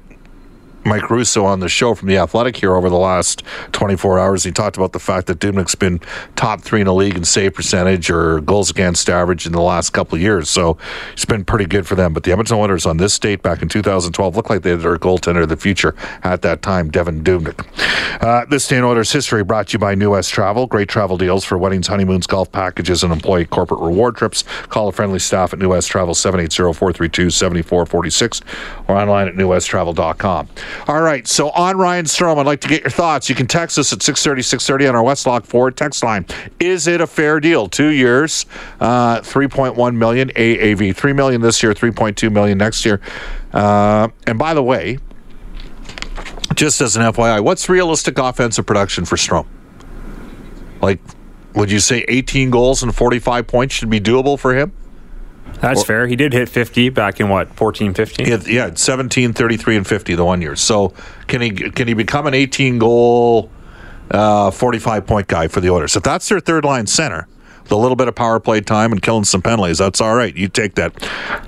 Mike 0.84 1.10
Russo 1.10 1.44
on 1.44 1.60
the 1.60 1.68
show 1.68 1.94
from 1.94 2.08
The 2.08 2.18
Athletic 2.18 2.56
here 2.56 2.74
over 2.74 2.88
the 2.88 2.96
last 2.96 3.42
24 3.72 4.18
hours. 4.18 4.44
He 4.44 4.52
talked 4.52 4.76
about 4.76 4.92
the 4.92 4.98
fact 4.98 5.26
that 5.28 5.38
Dubnyk's 5.38 5.74
been 5.74 6.00
top 6.36 6.60
three 6.60 6.80
in 6.80 6.86
the 6.86 6.94
league 6.94 7.16
in 7.16 7.24
save 7.24 7.54
percentage 7.54 8.10
or 8.10 8.40
goals 8.40 8.70
against 8.70 9.08
average 9.08 9.46
in 9.46 9.52
the 9.52 9.62
last 9.62 9.90
couple 9.90 10.16
of 10.16 10.22
years. 10.22 10.50
So 10.50 10.76
it's 11.12 11.24
been 11.24 11.44
pretty 11.44 11.66
good 11.66 11.86
for 11.86 11.94
them. 11.94 12.12
But 12.12 12.24
the 12.24 12.32
Edmonton 12.32 12.58
Oilers 12.58 12.86
on 12.86 12.96
this 12.98 13.18
date 13.18 13.42
back 13.42 13.62
in 13.62 13.68
2012 13.68 14.36
looked 14.36 14.50
like 14.50 14.62
they 14.62 14.70
had 14.70 14.80
their 14.80 14.98
goaltender 14.98 15.44
of 15.44 15.48
the 15.48 15.56
future 15.56 15.94
at 16.22 16.42
that 16.42 16.62
time, 16.62 16.90
Devin 16.90 17.24
Dubnyk. 17.24 17.66
Uh, 18.20 18.44
this 18.46 18.66
day 18.68 18.76
in 18.76 18.84
Oilers 18.84 19.10
history 19.12 19.42
brought 19.42 19.68
to 19.68 19.74
you 19.74 19.78
by 19.78 19.94
New 19.94 20.10
West 20.10 20.32
Travel. 20.32 20.66
Great 20.66 20.88
travel 20.88 21.16
deals 21.16 21.44
for 21.44 21.56
weddings, 21.58 21.86
honeymoons, 21.88 22.26
golf 22.26 22.50
packages, 22.52 23.02
and 23.02 23.10
employee 23.12 23.46
corporate 23.46 23.80
reward 23.80 24.16
trips. 24.16 24.44
Call 24.68 24.88
a 24.88 24.92
friendly 24.92 25.18
staff 25.18 25.52
at 25.52 25.58
New 25.58 25.68
West 25.70 25.88
Travel 25.88 26.14
780-432-7446 26.14 28.42
or 28.88 28.96
online 28.96 29.28
at 29.28 29.34
newwesttravel.com. 29.34 30.48
All 30.86 31.00
right, 31.00 31.26
so 31.26 31.50
on 31.50 31.76
Ryan 31.76 32.04
Strome, 32.04 32.38
I'd 32.38 32.46
like 32.46 32.60
to 32.60 32.68
get 32.68 32.82
your 32.82 32.90
thoughts. 32.90 33.28
You 33.28 33.34
can 33.34 33.46
text 33.46 33.78
us 33.78 33.92
at 33.92 34.02
630, 34.02 34.42
630 34.42 34.88
on 34.88 34.96
our 34.96 35.02
Westlock 35.02 35.46
Ford 35.46 35.76
text 35.76 36.04
line. 36.04 36.26
Is 36.60 36.86
it 36.86 37.00
a 37.00 37.06
fair 37.06 37.40
deal? 37.40 37.68
Two 37.68 37.88
years, 37.88 38.46
uh, 38.80 39.20
3.1 39.20 39.96
million 39.96 40.30
AAV, 40.30 40.94
3 40.94 41.12
million 41.12 41.40
this 41.40 41.62
year, 41.62 41.72
3.2 41.72 42.30
million 42.30 42.58
next 42.58 42.84
year. 42.84 43.00
Uh, 43.52 44.08
and 44.26 44.38
by 44.38 44.52
the 44.54 44.62
way, 44.62 44.98
just 46.54 46.80
as 46.80 46.96
an 46.96 47.02
FYI, 47.02 47.42
what's 47.42 47.68
realistic 47.68 48.18
offensive 48.18 48.66
production 48.66 49.04
for 49.04 49.16
Strome? 49.16 49.46
Like, 50.82 51.00
would 51.54 51.70
you 51.70 51.80
say 51.80 52.04
18 52.08 52.50
goals 52.50 52.82
and 52.82 52.94
45 52.94 53.46
points 53.46 53.74
should 53.74 53.90
be 53.90 54.00
doable 54.00 54.38
for 54.38 54.54
him? 54.54 54.72
That's 55.60 55.82
fair. 55.84 56.06
He 56.06 56.16
did 56.16 56.32
hit 56.32 56.48
50 56.48 56.90
back 56.90 57.20
in 57.20 57.28
what, 57.28 57.54
14, 57.54 57.94
15? 57.94 58.26
Had, 58.26 58.46
yeah, 58.46 58.74
17, 58.74 59.32
33, 59.32 59.76
and 59.76 59.86
50 59.86 60.14
the 60.14 60.24
one 60.24 60.42
year. 60.42 60.56
So 60.56 60.92
can 61.26 61.40
he 61.40 61.50
can 61.50 61.88
he 61.88 61.94
become 61.94 62.26
an 62.26 62.34
18 62.34 62.78
goal, 62.78 63.50
uh, 64.10 64.50
45 64.50 65.06
point 65.06 65.26
guy 65.28 65.48
for 65.48 65.60
the 65.60 65.70
Oilers? 65.70 65.96
If 65.96 66.02
that's 66.02 66.28
their 66.28 66.40
third 66.40 66.64
line 66.64 66.86
center, 66.86 67.26
with 67.62 67.72
a 67.72 67.76
little 67.76 67.96
bit 67.96 68.08
of 68.08 68.14
power 68.14 68.38
play 68.40 68.60
time 68.60 68.92
and 68.92 69.00
killing 69.00 69.24
some 69.24 69.40
penalties, 69.40 69.78
that's 69.78 69.98
all 70.02 70.14
right. 70.14 70.36
You 70.36 70.48
take 70.48 70.74
that. 70.74 70.92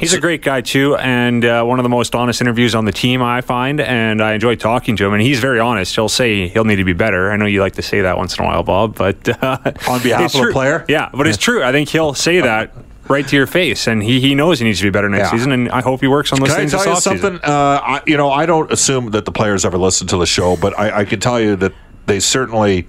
He's 0.00 0.14
a 0.14 0.20
great 0.20 0.40
guy 0.40 0.62
too, 0.62 0.96
and 0.96 1.44
uh, 1.44 1.62
one 1.64 1.78
of 1.78 1.82
the 1.82 1.90
most 1.90 2.14
honest 2.14 2.40
interviews 2.40 2.74
on 2.74 2.86
the 2.86 2.92
team 2.92 3.20
I 3.22 3.42
find, 3.42 3.80
and 3.82 4.22
I 4.22 4.32
enjoy 4.32 4.56
talking 4.56 4.96
to 4.96 5.04
him. 5.06 5.12
And 5.12 5.20
he's 5.22 5.40
very 5.40 5.60
honest. 5.60 5.94
He'll 5.94 6.08
say 6.08 6.48
he'll 6.48 6.64
need 6.64 6.76
to 6.76 6.84
be 6.84 6.94
better. 6.94 7.30
I 7.30 7.36
know 7.36 7.44
you 7.44 7.60
like 7.60 7.74
to 7.74 7.82
say 7.82 8.00
that 8.00 8.16
once 8.16 8.38
in 8.38 8.44
a 8.44 8.46
while, 8.46 8.62
Bob, 8.62 8.94
but 8.96 9.28
uh, 9.42 9.58
On 9.90 10.02
behalf 10.02 10.34
of 10.34 10.40
a 10.48 10.52
player? 10.52 10.86
yeah, 10.88 11.10
but 11.12 11.26
it's 11.26 11.36
true. 11.36 11.62
I 11.62 11.70
think 11.72 11.90
he'll 11.90 12.14
say 12.14 12.40
that 12.40 12.74
right 13.08 13.26
to 13.28 13.36
your 13.36 13.46
face, 13.46 13.86
and 13.86 14.02
he 14.02 14.20
he 14.20 14.34
knows 14.34 14.58
he 14.58 14.64
needs 14.64 14.78
to 14.78 14.84
be 14.84 14.90
better 14.90 15.08
next 15.08 15.26
Yeah. 15.32 15.38
season, 15.38 15.52
and 15.52 15.68
I 15.70 15.80
hope 15.80 16.00
he 16.00 16.08
works 16.08 16.32
on 16.32 16.40
those 16.40 16.48
Can 16.50 16.56
I 16.56 16.60
things 16.60 16.72
tell 16.72 16.84
this 16.84 17.06
you 17.06 17.18
something? 17.18 17.40
Uh, 17.42 17.80
I, 17.82 18.02
you 18.06 18.16
know, 18.16 18.30
I 18.30 18.46
don't 18.46 18.70
assume 18.72 19.10
that 19.12 19.24
the 19.24 19.32
players 19.32 19.64
ever 19.64 19.78
listen 19.78 20.06
to 20.08 20.16
the 20.16 20.26
show, 20.26 20.56
but 20.56 20.78
I, 20.78 21.00
I 21.00 21.04
can 21.04 21.20
tell 21.20 21.40
you 21.40 21.56
that 21.56 21.72
they 22.06 22.20
certainly 22.20 22.86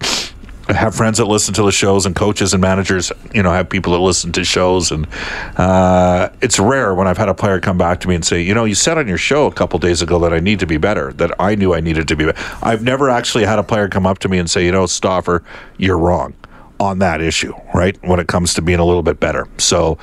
have 0.69 0.93
friends 0.93 1.17
that 1.17 1.25
listen 1.25 1.53
to 1.53 1.63
the 1.63 1.71
shows, 1.71 2.05
and 2.05 2.13
coaches 2.13 2.53
and 2.53 2.61
managers, 2.61 3.09
you 3.33 3.41
know, 3.41 3.51
have 3.51 3.69
people 3.69 3.93
that 3.93 3.99
listen 3.99 4.33
to 4.33 4.43
shows, 4.43 4.91
and 4.91 5.07
uh, 5.55 6.27
it's 6.41 6.59
rare 6.59 6.93
when 6.93 7.07
I've 7.07 7.17
had 7.17 7.29
a 7.29 7.33
player 7.33 7.59
come 7.61 7.77
back 7.77 8.01
to 8.01 8.07
me 8.09 8.15
and 8.15 8.25
say, 8.25 8.41
you 8.41 8.53
know, 8.53 8.65
you 8.65 8.75
said 8.75 8.97
on 8.97 9.07
your 9.07 9.17
show 9.17 9.45
a 9.45 9.51
couple 9.53 9.79
days 9.79 10.01
ago 10.01 10.19
that 10.19 10.33
I 10.33 10.39
need 10.39 10.59
to 10.59 10.65
be 10.67 10.75
better, 10.77 11.13
that 11.13 11.31
I 11.39 11.55
knew 11.55 11.73
I 11.73 11.79
needed 11.79 12.07
to 12.09 12.15
be 12.17 12.25
better. 12.25 12.41
I've 12.61 12.83
never 12.83 13.09
actually 13.09 13.45
had 13.45 13.59
a 13.59 13.63
player 13.63 13.87
come 13.87 14.05
up 14.05 14.19
to 14.19 14.29
me 14.29 14.39
and 14.39 14.49
say, 14.49 14.65
you 14.65 14.71
know, 14.73 14.85
Stauffer, 14.87 15.41
you're 15.77 15.97
wrong 15.97 16.33
on 16.79 16.99
that 16.99 17.21
issue, 17.21 17.53
right? 17.73 17.97
When 18.03 18.19
it 18.19 18.27
comes 18.27 18.53
to 18.55 18.61
being 18.61 18.79
a 18.79 18.85
little 18.85 19.03
bit 19.03 19.19
better. 19.19 19.47
So, 19.57 19.97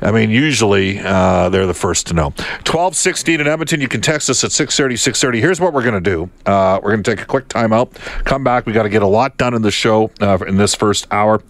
I 0.00 0.10
mean, 0.10 0.30
usually 0.30 0.98
uh, 0.98 1.48
they're 1.48 1.66
the 1.66 1.74
first 1.74 2.08
to 2.08 2.14
know. 2.14 2.26
1216 2.26 3.40
in 3.40 3.46
Edmonton. 3.46 3.80
You 3.80 3.88
can 3.88 4.00
text 4.00 4.28
us 4.28 4.42
at 4.42 4.50
630, 4.50 4.96
630. 4.96 5.40
Here's 5.40 5.60
what 5.60 5.72
we're 5.72 5.82
going 5.82 6.02
to 6.02 6.10
do. 6.10 6.30
Uh, 6.44 6.80
we're 6.82 6.90
going 6.90 7.02
to 7.02 7.10
take 7.14 7.22
a 7.22 7.26
quick 7.26 7.48
timeout. 7.48 7.94
Come 8.24 8.42
back. 8.42 8.66
we 8.66 8.72
got 8.72 8.82
to 8.82 8.88
get 8.88 9.02
a 9.02 9.06
lot 9.06 9.36
done 9.36 9.54
in 9.54 9.62
the 9.62 9.70
show 9.70 10.10
uh, 10.20 10.38
in 10.46 10.56
this 10.56 10.74
first 10.74 11.06
hour. 11.12 11.42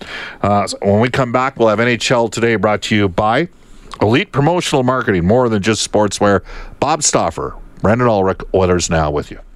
Uh, 0.42 0.66
so 0.66 0.76
when 0.82 1.00
we 1.00 1.08
come 1.08 1.32
back, 1.32 1.58
we'll 1.58 1.68
have 1.68 1.78
NHL 1.78 2.30
Today 2.30 2.56
brought 2.56 2.82
to 2.82 2.96
you 2.96 3.08
by 3.08 3.48
Elite 4.00 4.32
Promotional 4.32 4.82
Marketing, 4.82 5.24
more 5.26 5.48
than 5.48 5.62
just 5.62 5.90
sportswear. 5.90 6.44
Bob 6.78 7.02
Stauffer, 7.02 7.56
Brendan 7.80 8.08
Ulrich, 8.08 8.40
Oilers 8.52 8.90
Now 8.90 9.10
with 9.10 9.30
you. 9.30 9.40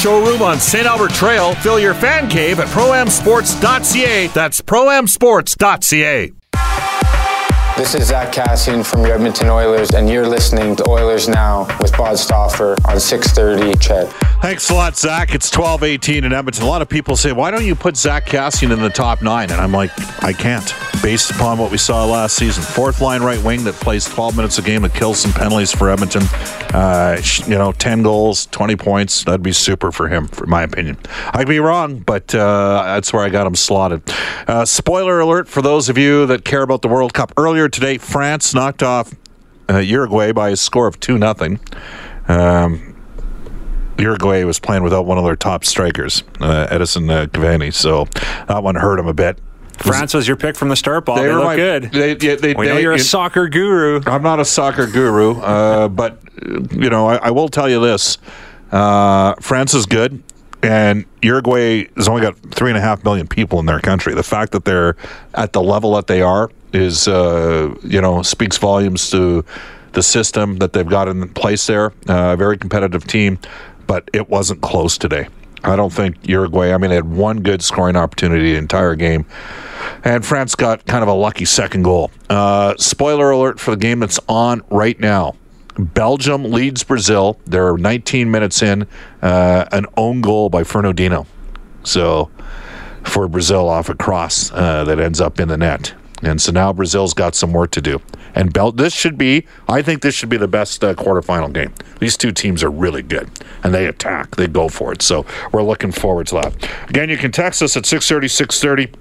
showroom 0.00 0.40
on 0.40 0.58
St. 0.58 0.86
Albert 0.86 1.12
Trail. 1.12 1.54
Fill 1.56 1.78
your 1.78 1.94
fan 1.94 2.28
cave 2.28 2.58
at 2.58 2.68
proamsports.ca. 2.68 4.28
That's 4.28 4.60
proamsports.ca. 4.62 6.32
This 7.76 7.94
is 7.94 8.08
Zack 8.08 8.32
Kassian 8.32 8.84
from 8.84 9.06
your 9.06 9.14
Edmonton 9.14 9.48
Oilers, 9.48 9.92
and 9.92 10.06
you're 10.08 10.26
listening 10.26 10.76
to 10.76 10.86
Oilers 10.86 11.28
Now 11.28 11.66
with 11.80 11.96
Bob 11.96 12.18
Stauffer 12.18 12.76
on 12.86 13.00
630 13.00 13.78
Ched. 13.78 14.10
Thanks 14.42 14.68
a 14.68 14.74
lot, 14.74 14.98
Zach. 14.98 15.34
It's 15.34 15.50
1218 15.50 16.24
in 16.24 16.32
Edmonton. 16.32 16.64
A 16.64 16.66
lot 16.66 16.82
of 16.82 16.90
people 16.90 17.16
say, 17.16 17.32
why 17.32 17.50
don't 17.50 17.64
you 17.64 17.74
put 17.74 17.96
Zack 17.96 18.26
Kassian 18.26 18.70
in 18.70 18.80
the 18.80 18.90
top 18.90 19.22
nine? 19.22 19.50
And 19.50 19.60
I'm 19.60 19.72
like, 19.72 19.92
I 20.22 20.34
can't, 20.34 20.74
based 21.02 21.30
upon 21.30 21.58
what 21.58 21.70
we 21.70 21.78
saw 21.78 22.04
last 22.04 22.36
season. 22.36 22.62
Fourth 22.62 23.00
line 23.00 23.22
right 23.22 23.42
wing 23.42 23.64
that 23.64 23.74
plays 23.74 24.04
12 24.04 24.36
minutes 24.36 24.58
a 24.58 24.62
game 24.62 24.82
that 24.82 24.94
kills 24.94 25.18
some 25.18 25.32
penalties 25.32 25.72
for 25.72 25.90
Edmonton. 25.90 26.22
Uh, 26.74 27.20
you 27.46 27.56
know, 27.56 27.72
10 27.72 28.02
goals, 28.02 28.46
20 28.46 28.76
points. 28.76 29.24
That'd 29.24 29.42
be 29.42 29.52
super 29.52 29.90
for 29.90 30.08
him, 30.08 30.28
for 30.28 30.46
my 30.46 30.62
opinion. 30.62 30.98
I'd 31.32 31.48
be 31.48 31.58
wrong, 31.58 31.98
but 31.98 32.34
uh, 32.34 32.82
that's 32.84 33.12
where 33.12 33.22
I 33.22 33.28
got 33.28 33.46
him 33.46 33.54
slotted. 33.54 34.02
Uh, 34.46 34.64
spoiler 34.64 35.20
alert 35.20 35.48
for 35.48 35.62
those 35.62 35.88
of 35.88 35.96
you 35.96 36.26
that 36.26 36.44
care 36.44 36.62
about 36.62 36.82
the 36.82 36.88
World 36.88 37.14
Cup. 37.14 37.32
Earlier 37.36 37.68
today, 37.68 37.98
France 37.98 38.54
knocked 38.54 38.82
off 38.82 39.14
uh, 39.68 39.78
Uruguay 39.78 40.32
by 40.32 40.50
a 40.50 40.56
score 40.56 40.86
of 40.86 41.00
2 41.00 41.18
0. 41.18 41.58
Um, 42.28 42.96
Uruguay 43.98 44.44
was 44.44 44.58
playing 44.58 44.82
without 44.82 45.04
one 45.04 45.18
of 45.18 45.24
their 45.24 45.36
top 45.36 45.64
strikers, 45.64 46.22
uh, 46.40 46.66
Edinson 46.70 47.10
uh, 47.10 47.26
Cavani, 47.26 47.72
so 47.72 48.06
that 48.48 48.62
one 48.62 48.74
hurt 48.74 48.98
him 48.98 49.06
a 49.06 49.14
bit. 49.14 49.38
France 49.82 50.14
was 50.14 50.28
your 50.28 50.36
pick 50.36 50.56
from 50.56 50.68
the 50.68 50.76
start, 50.76 51.04
Bob. 51.04 51.18
They, 51.18 51.28
were 51.28 51.34
look 51.34 51.44
my- 51.44 51.56
good. 51.56 51.90
They, 51.92 52.16
yeah, 52.16 52.34
they, 52.36 52.54
we 52.54 52.66
know 52.66 52.74
they- 52.74 52.82
you're 52.82 52.92
a 52.92 52.98
soccer 52.98 53.48
guru. 53.48 54.00
I'm 54.06 54.22
not 54.22 54.40
a 54.40 54.44
soccer 54.44 54.86
guru, 54.86 55.40
uh, 55.40 55.88
but 55.88 56.18
you 56.72 56.90
know, 56.90 57.06
I, 57.06 57.16
I 57.16 57.30
will 57.30 57.48
tell 57.48 57.68
you 57.68 57.80
this: 57.80 58.18
uh, 58.72 59.34
France 59.40 59.74
is 59.74 59.86
good, 59.86 60.22
and 60.62 61.04
Uruguay 61.22 61.88
has 61.96 62.08
only 62.08 62.22
got 62.22 62.36
three 62.52 62.70
and 62.70 62.78
a 62.78 62.80
half 62.80 63.04
million 63.04 63.26
people 63.26 63.58
in 63.58 63.66
their 63.66 63.80
country. 63.80 64.14
The 64.14 64.22
fact 64.22 64.52
that 64.52 64.64
they're 64.64 64.96
at 65.34 65.52
the 65.52 65.62
level 65.62 65.94
that 65.94 66.06
they 66.06 66.22
are 66.22 66.50
is, 66.72 67.08
uh, 67.08 67.74
you 67.82 68.00
know, 68.00 68.22
speaks 68.22 68.58
volumes 68.58 69.10
to 69.10 69.44
the 69.92 70.02
system 70.02 70.58
that 70.58 70.72
they've 70.72 70.86
got 70.88 71.08
in 71.08 71.28
place 71.30 71.66
there. 71.66 71.86
Uh, 72.08 72.34
a 72.34 72.36
very 72.36 72.56
competitive 72.56 73.06
team, 73.06 73.38
but 73.86 74.08
it 74.12 74.28
wasn't 74.28 74.60
close 74.60 74.96
today. 74.98 75.26
I 75.62 75.76
don't 75.76 75.92
think 75.92 76.16
Uruguay. 76.26 76.72
I 76.72 76.78
mean, 76.78 76.90
they 76.90 76.96
had 76.96 77.10
one 77.10 77.40
good 77.40 77.62
scoring 77.62 77.96
opportunity 77.96 78.52
the 78.52 78.58
entire 78.58 78.94
game, 78.94 79.26
and 80.04 80.24
France 80.24 80.54
got 80.54 80.86
kind 80.86 81.02
of 81.02 81.08
a 81.08 81.12
lucky 81.14 81.44
second 81.44 81.82
goal. 81.82 82.10
Uh, 82.28 82.74
spoiler 82.78 83.30
alert 83.30 83.60
for 83.60 83.70
the 83.70 83.76
game 83.76 84.00
that's 84.00 84.20
on 84.28 84.62
right 84.70 84.98
now. 84.98 85.34
Belgium 85.78 86.44
leads 86.44 86.84
Brazil. 86.84 87.38
They're 87.46 87.76
19 87.76 88.30
minutes 88.30 88.62
in. 88.62 88.86
Uh, 89.22 89.66
an 89.72 89.86
own 89.96 90.20
goal 90.20 90.48
by 90.50 90.62
Fernandinho. 90.62 91.26
So 91.84 92.30
for 93.04 93.28
Brazil 93.28 93.68
off 93.68 93.88
a 93.88 93.94
cross 93.94 94.52
uh, 94.52 94.84
that 94.84 95.00
ends 95.00 95.20
up 95.20 95.40
in 95.40 95.48
the 95.48 95.56
net. 95.56 95.94
And 96.22 96.40
so 96.40 96.52
now 96.52 96.72
Brazil's 96.72 97.14
got 97.14 97.34
some 97.34 97.52
work 97.52 97.70
to 97.72 97.80
do. 97.80 98.00
And 98.34 98.52
Bel- 98.52 98.72
this 98.72 98.92
should 98.92 99.16
be, 99.18 99.46
I 99.68 99.82
think 99.82 100.02
this 100.02 100.14
should 100.14 100.28
be 100.28 100.36
the 100.36 100.48
best 100.48 100.82
uh, 100.84 100.94
quarterfinal 100.94 101.52
game. 101.52 101.72
These 101.98 102.16
two 102.16 102.32
teams 102.32 102.62
are 102.62 102.70
really 102.70 103.02
good, 103.02 103.30
and 103.62 103.74
they 103.74 103.86
attack, 103.86 104.36
they 104.36 104.46
go 104.46 104.68
for 104.68 104.92
it. 104.92 105.02
So 105.02 105.26
we're 105.52 105.62
looking 105.62 105.92
forward 105.92 106.26
to 106.28 106.34
that. 106.36 106.70
Again, 106.88 107.08
you 107.08 107.16
can 107.16 107.32
text 107.32 107.62
us 107.62 107.76
at 107.76 107.86
630, 107.86 108.28
630. 108.28 108.98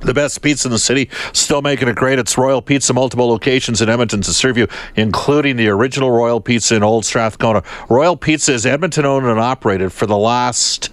The 0.00 0.14
best 0.14 0.40
pizza 0.42 0.68
in 0.68 0.72
the 0.72 0.78
city, 0.78 1.10
still 1.32 1.60
making 1.60 1.88
it 1.88 1.96
great. 1.96 2.20
It's 2.20 2.38
Royal 2.38 2.62
Pizza, 2.62 2.94
multiple 2.94 3.28
locations 3.28 3.82
in 3.82 3.88
Edmonton 3.88 4.20
to 4.20 4.32
serve 4.32 4.56
you, 4.56 4.68
including 4.94 5.56
the 5.56 5.68
original 5.68 6.12
Royal 6.12 6.40
Pizza 6.40 6.76
in 6.76 6.84
Old 6.84 7.04
Strathcona. 7.04 7.64
Royal 7.88 8.16
Pizza 8.16 8.52
is 8.52 8.64
Edmonton 8.64 9.04
owned 9.04 9.26
and 9.26 9.40
operated 9.40 9.92
for 9.92 10.06
the 10.06 10.16
last 10.16 10.90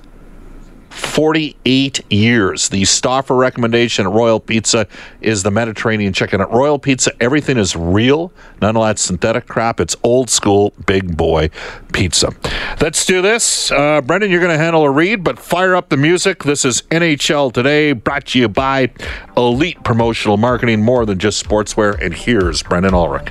48 0.95 2.01
years. 2.09 2.69
The 2.69 2.85
Stauffer 2.85 3.35
recommendation 3.35 4.05
at 4.05 4.11
Royal 4.11 4.39
Pizza 4.39 4.87
is 5.21 5.43
the 5.43 5.51
Mediterranean 5.51 6.13
chicken. 6.13 6.41
At 6.41 6.49
Royal 6.51 6.79
Pizza, 6.79 7.11
everything 7.19 7.57
is 7.57 7.75
real, 7.75 8.31
none 8.61 8.77
of 8.77 8.83
that 8.83 8.97
synthetic 8.97 9.47
crap. 9.47 9.79
It's 9.79 9.95
old 10.03 10.29
school, 10.29 10.73
big 10.85 11.15
boy 11.17 11.49
pizza. 11.93 12.33
Let's 12.81 13.05
do 13.05 13.21
this. 13.21 13.71
Uh, 13.71 14.01
Brendan, 14.01 14.31
you're 14.31 14.41
going 14.41 14.57
to 14.57 14.63
handle 14.63 14.83
a 14.83 14.91
read, 14.91 15.23
but 15.23 15.39
fire 15.39 15.75
up 15.75 15.89
the 15.89 15.97
music. 15.97 16.43
This 16.43 16.65
is 16.65 16.83
NHL 16.83 17.53
Today, 17.53 17.91
brought 17.91 18.27
to 18.27 18.39
you 18.39 18.47
by 18.47 18.91
Elite 19.37 19.83
Promotional 19.83 20.37
Marketing, 20.37 20.81
more 20.81 21.05
than 21.05 21.19
just 21.19 21.45
sportswear. 21.45 21.99
And 22.01 22.13
here's 22.13 22.63
Brendan 22.63 22.93
Ulrich. 22.93 23.29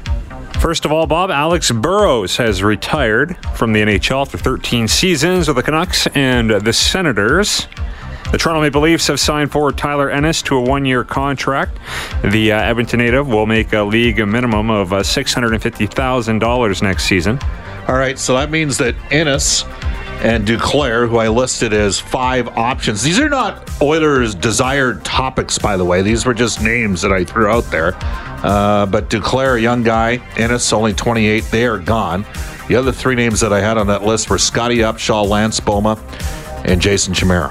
First 0.64 0.87
of 0.87 0.92
all, 0.92 1.06
Bob, 1.06 1.30
Alex 1.30 1.71
Burrows 1.71 2.38
has 2.38 2.62
retired 2.62 3.37
from 3.54 3.75
the 3.75 3.83
NHL 3.83 4.26
for 4.26 4.38
13 4.38 4.88
seasons 4.88 5.47
with 5.47 5.59
the 5.59 5.62
Canucks 5.62 6.06
and 6.14 6.49
the 6.52 6.73
Senators. 6.73 7.68
The 8.33 8.38
Toronto 8.38 8.62
Maple 8.62 8.80
Leafs 8.80 9.06
have 9.09 9.21
signed 9.21 9.52
forward 9.52 9.76
Tyler 9.76 10.09
Ennis 10.09 10.40
to 10.40 10.56
a 10.56 10.61
one 10.62 10.87
year 10.87 11.04
contract. 11.04 11.78
The 12.23 12.52
uh, 12.52 12.62
Edmonton 12.62 13.00
native 13.00 13.28
will 13.28 13.44
make 13.44 13.75
a 13.75 13.83
league 13.83 14.26
minimum 14.26 14.71
of 14.71 14.94
uh, 14.94 15.00
$650,000 15.00 16.83
next 16.83 17.04
season. 17.04 17.38
All 17.87 17.97
right, 17.97 18.18
so 18.18 18.33
that 18.33 18.50
means 18.50 18.78
that 18.78 18.94
Ennis 19.12 19.64
and 20.23 20.49
Duclair, 20.49 21.06
who 21.06 21.18
I 21.18 21.28
listed 21.28 21.75
as 21.75 22.00
five 22.00 22.49
options. 22.56 23.02
These 23.02 23.21
are 23.21 23.28
not 23.28 23.71
Oilers' 23.83 24.35
desired 24.35 25.04
topics, 25.04 25.59
by 25.59 25.76
the 25.76 25.85
way. 25.85 26.00
These 26.00 26.25
were 26.25 26.33
just 26.33 26.62
names 26.62 27.02
that 27.02 27.12
I 27.12 27.23
threw 27.23 27.49
out 27.49 27.64
there. 27.64 27.92
Uh, 28.44 28.84
but 28.84 29.08
Duclair, 29.08 29.56
a 29.56 29.60
young 29.60 29.82
guy, 29.82 30.16
Ennis, 30.36 30.70
only 30.74 30.92
28, 30.92 31.44
they 31.44 31.66
are 31.66 31.78
gone. 31.78 32.26
The 32.68 32.76
other 32.76 32.92
three 32.92 33.14
names 33.14 33.40
that 33.40 33.54
I 33.54 33.60
had 33.60 33.78
on 33.78 33.86
that 33.86 34.02
list 34.02 34.28
were 34.28 34.36
Scottie 34.36 34.78
Upshall, 34.78 35.26
Lance 35.26 35.60
Bouma, 35.60 35.98
and 36.66 36.80
Jason 36.80 37.14
Chimera. 37.14 37.50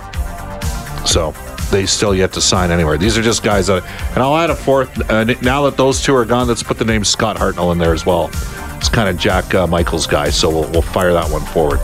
So 1.08 1.32
they 1.72 1.88
still 1.88 2.14
yet 2.14 2.32
to 2.34 2.42
sign 2.42 2.70
anywhere. 2.70 3.00
These 3.00 3.18
are 3.18 3.24
just 3.24 3.44
guys 3.44 3.68
that, 3.68 3.84
and 4.14 4.20
I'll 4.20 4.38
add 4.38 4.52
a 4.52 4.56
fourth. 4.56 5.10
Uh, 5.10 5.24
now 5.42 5.64
that 5.64 5.78
those 5.78 6.02
two 6.04 6.16
are 6.16 6.26
gone, 6.26 6.48
let's 6.48 6.62
put 6.62 6.78
the 6.78 6.86
name 6.86 7.04
Scott 7.04 7.38
Hartnell 7.38 7.72
in 7.72 7.80
there 7.80 7.94
as 7.94 8.06
well. 8.06 8.30
It's 8.78 8.90
kind 8.90 9.10
of 9.10 9.18
Jack 9.18 9.56
uh, 9.56 9.66
Michaels 9.66 10.06
guy, 10.06 10.30
so 10.30 10.48
we'll, 10.48 10.70
we'll 10.72 10.84
fire 10.84 11.12
that 11.14 11.32
one 11.32 11.42
forward. 11.42 11.80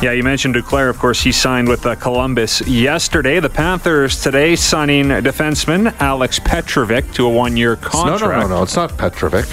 Yeah, 0.00 0.12
you 0.12 0.22
mentioned 0.22 0.54
Duclair. 0.54 0.88
Of 0.88 0.98
course, 1.00 1.20
he 1.20 1.32
signed 1.32 1.66
with 1.68 1.84
uh, 1.84 1.96
Columbus 1.96 2.60
yesterday. 2.68 3.40
The 3.40 3.50
Panthers 3.50 4.22
today 4.22 4.54
signing 4.54 5.06
defenseman 5.08 5.92
Alex 6.00 6.38
Petrovic 6.38 7.10
to 7.14 7.26
a 7.26 7.28
one-year 7.28 7.74
contract. 7.76 8.20
no, 8.22 8.28
no, 8.30 8.40
no. 8.42 8.46
No. 8.58 8.62
It's 8.62 8.76
not 8.76 8.96
Petrovic. 8.96 9.46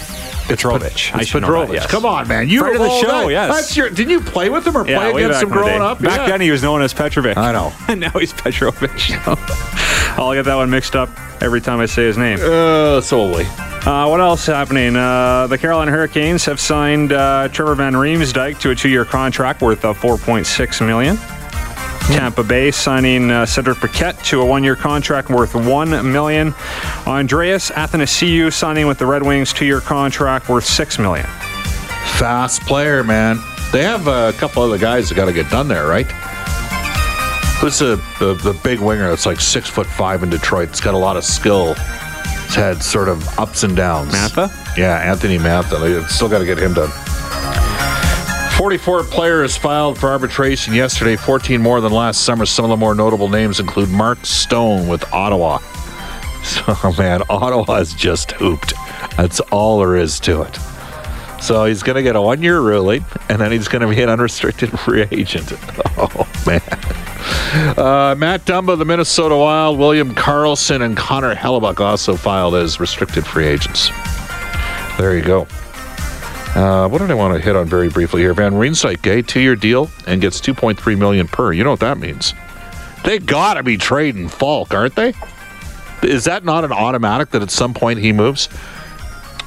Petrovic. 0.48 0.92
It's 0.94 1.02
should 1.30 1.42
know 1.42 1.48
that, 1.48 1.54
Petrovic. 1.68 1.74
yes. 1.74 1.88
Come 1.90 2.06
on, 2.06 2.28
man. 2.28 2.48
You 2.48 2.62
were 2.64 2.78
the 2.78 2.90
show, 3.02 3.30
yes. 3.30 3.52
That's 3.56 3.76
your. 3.76 3.90
Didn't 3.90 4.12
you 4.12 4.22
play 4.22 4.50
with 4.50 4.68
him 4.68 4.78
or 4.78 4.88
Yeah, 4.88 5.10
play 5.10 5.24
against 5.24 5.42
him 5.42 5.50
growing 5.50 5.82
up? 5.82 6.00
Back 6.00 6.20
Yeah. 6.20 6.28
then, 6.28 6.42
he 6.42 6.52
was 6.52 6.62
known 6.62 6.84
as 6.84 6.94
Petrovic. 6.94 7.36
I 7.38 7.52
know. 7.52 7.74
and 7.88 8.00
now 8.02 8.12
he's 8.12 8.32
Petrovic. 8.32 8.92
I'll 10.20 10.34
get 10.36 10.46
that 10.46 10.56
one 10.56 10.70
mixed 10.70 10.96
up 10.96 11.10
every 11.42 11.60
time 11.60 11.80
I 11.80 11.88
say 11.88 12.04
his 12.06 12.20
name. 12.20 12.38
Uh, 12.40 13.02
solely. 13.02 13.46
Uh, 13.86 14.08
what 14.08 14.20
else 14.20 14.48
happening? 14.48 14.96
Uh, 14.96 15.46
the 15.46 15.60
Carolina 15.60 15.92
Hurricanes 15.92 16.44
have 16.46 16.60
signed 16.60 17.14
uh, 17.14 17.48
Trevor 17.50 17.76
Van 17.76 17.94
Riemsdyk 17.94 18.58
to 18.62 18.72
a 18.72 18.76
two-year 18.76 19.06
contract 19.06 19.62
worth 19.62 19.86
uh, 19.86 19.94
4.6 19.94 20.84
million. 20.84 21.18
Tampa 22.08 22.44
Bay 22.44 22.72
signing 22.72 23.30
uh, 23.30 23.46
Cedric 23.46 23.78
Paquette 23.78 24.18
to 24.24 24.42
a 24.42 24.46
one-year 24.46 24.76
contract 24.76 25.30
worth 25.30 25.54
one 25.54 25.90
million. 26.12 26.56
Andreas 27.06 27.70
Athanasiou 27.70 28.52
signing 28.52 28.88
with 28.88 28.98
the 28.98 29.06
Red 29.06 29.22
Wings 29.22 29.54
two-year 29.54 29.82
contract 29.82 30.50
worth 30.50 30.66
six 30.66 30.98
million. 30.98 31.28
Fast 32.18 32.62
player, 32.62 33.04
man. 33.04 33.38
They 33.72 33.84
have 33.84 34.08
a 34.08 34.34
couple 34.34 34.64
other 34.64 34.80
guys 34.80 35.10
that 35.10 35.16
got 35.16 35.26
to 35.26 35.34
get 35.34 35.52
done 35.52 35.68
there, 35.68 35.86
right? 35.86 36.08
Who's 37.60 37.80
the, 37.80 38.02
the 38.20 38.34
the 38.34 38.60
big 38.64 38.80
winger 38.80 39.10
that's 39.10 39.26
like 39.26 39.40
six 39.40 39.70
foot 39.70 39.88
five 39.88 40.24
in 40.24 40.30
Detroit? 40.30 40.70
It's 40.70 40.82
got 40.82 40.94
a 40.94 40.98
lot 40.98 41.18
of 41.18 41.24
skill. 41.24 41.76
It's 42.56 42.62
had 42.62 42.82
sort 42.82 43.10
of 43.10 43.38
ups 43.38 43.64
and 43.64 43.76
downs. 43.76 44.14
Mantha? 44.14 44.50
Yeah, 44.78 44.98
Anthony 45.00 45.38
Mantha. 45.38 45.78
They 45.78 46.02
still 46.08 46.30
got 46.30 46.40
to 46.40 46.46
get 46.46 46.58
him 46.58 46.74
done. 46.74 46.90
44 48.58 49.04
players 49.04 49.58
filed 49.58 50.00
for 50.00 50.08
arbitration 50.08 50.74
yesterday, 50.74 51.18
14 51.18 51.62
more 51.62 51.82
than 51.82 51.92
last 51.92 52.22
summer. 52.22 52.46
Some 52.46 52.64
of 52.64 52.70
the 52.70 52.78
more 52.78 52.96
notable 52.96 53.28
names 53.28 53.60
include 53.60 53.90
Mark 53.90 54.26
Stone 54.26 54.88
with 54.88 55.04
Ottawa. 55.14 55.60
So, 56.46 56.94
man, 56.96 57.24
Ottawa's 57.28 57.92
just 57.96 58.34
hooped. 58.34 58.76
That's 59.18 59.40
all 59.40 59.80
there 59.80 59.96
is 59.96 60.20
to 60.22 60.44
it. 60.44 60.56
So 61.42 61.66
he's 61.66 61.82
going 61.82 61.96
to 61.96 62.04
get 62.04 62.16
a 62.16 62.22
one 62.22 62.44
year 62.44 62.62
ruling, 62.62 63.04
and 63.30 63.42
then 63.42 63.52
he's 63.52 63.68
going 63.68 63.82
to 63.82 63.88
be 63.88 64.00
an 64.04 64.10
unrestricted 64.10 64.80
free 64.80 65.08
agent. 65.12 65.52
Oh, 65.98 66.28
man. 66.46 66.62
Uh, 67.56 68.16
Matt 68.18 68.44
Dumba, 68.46 68.78
the 68.78 68.84
Minnesota 68.84 69.38
Wild, 69.38 69.80
William 69.80 70.14
Karlsson, 70.14 70.82
and 70.82 70.98
Connor 70.98 71.34
Hellebuyck 71.34 71.80
also 71.80 72.18
filed 72.18 72.54
as 72.54 72.82
restricted 72.82 73.26
free 73.26 73.46
agents. 73.46 73.90
There 74.98 75.16
you 75.16 75.24
go. 75.24 75.48
Uh, 76.54 76.88
what 76.90 77.00
did 77.00 77.12
I 77.12 77.14
want 77.14 77.34
to 77.34 77.40
hit 77.40 77.56
on 77.56 77.68
very 77.68 77.90
briefly 77.90 78.22
here? 78.22 78.34
Van 78.34 78.54
Riemsdyk, 78.54 79.06
a 79.08 79.22
two-year 79.22 79.56
deal 79.56 79.90
and 80.06 80.20
gets 80.22 80.42
2.3 80.42 80.98
million 80.98 81.28
per. 81.28 81.54
You 81.54 81.64
know 81.64 81.72
what 81.72 81.80
that 81.80 81.98
means? 81.98 82.34
They 83.06 83.20
got 83.20 83.54
to 83.54 83.64
be 83.64 83.78
trading 83.78 84.28
Faulk, 84.28 84.74
aren't 84.74 84.96
they? 84.96 85.14
Is 86.02 86.26
that 86.26 86.44
not 86.44 86.66
an 86.66 86.74
automatic 86.74 87.30
that 87.32 87.42
at 87.42 87.52
some 87.52 87.74
point 87.74 88.00
he 88.00 88.12
moves? 88.12 88.50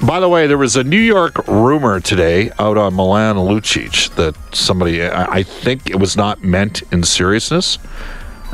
By 0.01 0.19
the 0.19 0.29
way, 0.29 0.47
there 0.47 0.57
was 0.57 0.75
a 0.75 0.83
New 0.83 0.99
York 0.99 1.47
rumor 1.47 1.99
today 1.99 2.51
out 2.57 2.77
on 2.77 2.95
Milan 2.95 3.35
Lucic 3.35 4.13
that 4.15 4.35
somebody, 4.55 5.05
I 5.05 5.43
think 5.43 5.89
it 5.89 5.99
was 5.99 6.15
not 6.15 6.41
meant 6.41 6.83
in 6.91 7.03
seriousness. 7.03 7.77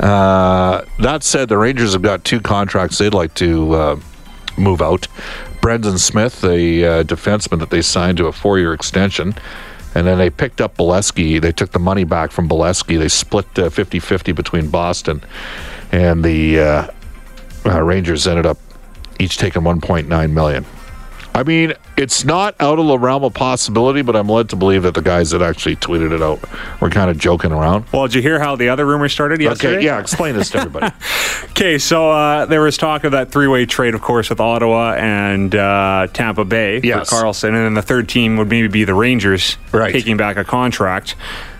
Uh, 0.00 0.84
that 0.98 1.22
said, 1.22 1.48
the 1.48 1.56
Rangers 1.56 1.92
have 1.92 2.02
got 2.02 2.24
two 2.24 2.40
contracts 2.40 2.98
they'd 2.98 3.14
like 3.14 3.32
to 3.34 3.72
uh, 3.74 4.00
move 4.58 4.82
out. 4.82 5.06
Brendan 5.60 5.98
Smith, 5.98 6.44
a 6.44 6.84
uh, 6.84 7.02
defenseman 7.04 7.60
that 7.60 7.70
they 7.70 7.80
signed 7.82 8.18
to 8.18 8.26
a 8.26 8.32
four 8.32 8.58
year 8.58 8.72
extension. 8.72 9.34
And 9.94 10.06
then 10.06 10.18
they 10.18 10.28
picked 10.28 10.60
up 10.60 10.76
Beleskey. 10.76 11.40
They 11.40 11.52
took 11.52 11.70
the 11.70 11.78
money 11.78 12.04
back 12.04 12.30
from 12.30 12.48
Beleskey. 12.48 12.98
They 12.98 13.08
split 13.08 13.46
50 13.54 13.98
50 13.98 14.32
between 14.32 14.68
Boston 14.68 15.22
and 15.92 16.24
the 16.24 16.60
uh, 16.60 16.90
uh, 17.64 17.82
Rangers 17.82 18.26
ended 18.26 18.46
up 18.46 18.58
each 19.18 19.38
taking 19.38 19.62
1.9 19.62 20.30
million. 20.30 20.64
I 21.36 21.42
mean, 21.42 21.74
it's 21.98 22.24
not 22.24 22.54
out 22.60 22.78
of 22.78 22.86
the 22.86 22.98
realm 22.98 23.22
of 23.22 23.34
possibility, 23.34 24.00
but 24.00 24.16
I'm 24.16 24.26
led 24.26 24.48
to 24.50 24.56
believe 24.56 24.84
that 24.84 24.94
the 24.94 25.02
guys 25.02 25.32
that 25.32 25.42
actually 25.42 25.76
tweeted 25.76 26.12
it 26.12 26.22
out 26.22 26.40
were 26.80 26.88
kind 26.88 27.10
of 27.10 27.18
joking 27.18 27.52
around. 27.52 27.84
Well, 27.92 28.06
did 28.06 28.14
you 28.14 28.22
hear 28.22 28.38
how 28.40 28.56
the 28.56 28.70
other 28.70 28.86
rumor 28.86 29.10
started 29.10 29.42
yesterday? 29.42 29.76
Okay, 29.76 29.84
yeah, 29.84 30.00
explain 30.00 30.34
this 30.34 30.50
to 30.52 30.58
everybody. 30.58 30.94
Okay, 31.50 31.78
so 31.78 32.10
uh, 32.10 32.44
there 32.44 32.60
was 32.60 32.76
talk 32.76 33.04
of 33.04 33.12
that 33.12 33.30
three-way 33.32 33.64
trade, 33.64 33.94
of 33.94 34.02
course, 34.02 34.28
with 34.28 34.40
Ottawa 34.40 34.92
and 34.92 35.54
uh, 35.54 36.06
Tampa 36.12 36.44
Bay 36.44 36.80
Yes. 36.84 37.08
for 37.08 37.16
Karlsson, 37.16 37.48
and 37.48 37.56
then 37.56 37.74
the 37.74 37.80
third 37.82 38.10
team 38.10 38.36
would 38.36 38.48
maybe 38.48 38.68
be 38.68 38.84
the 38.84 38.92
Rangers 38.94 39.56
Right. 39.72 39.90
taking 39.92 40.18
back 40.18 40.36
a 40.36 40.44
contract. 40.44 41.14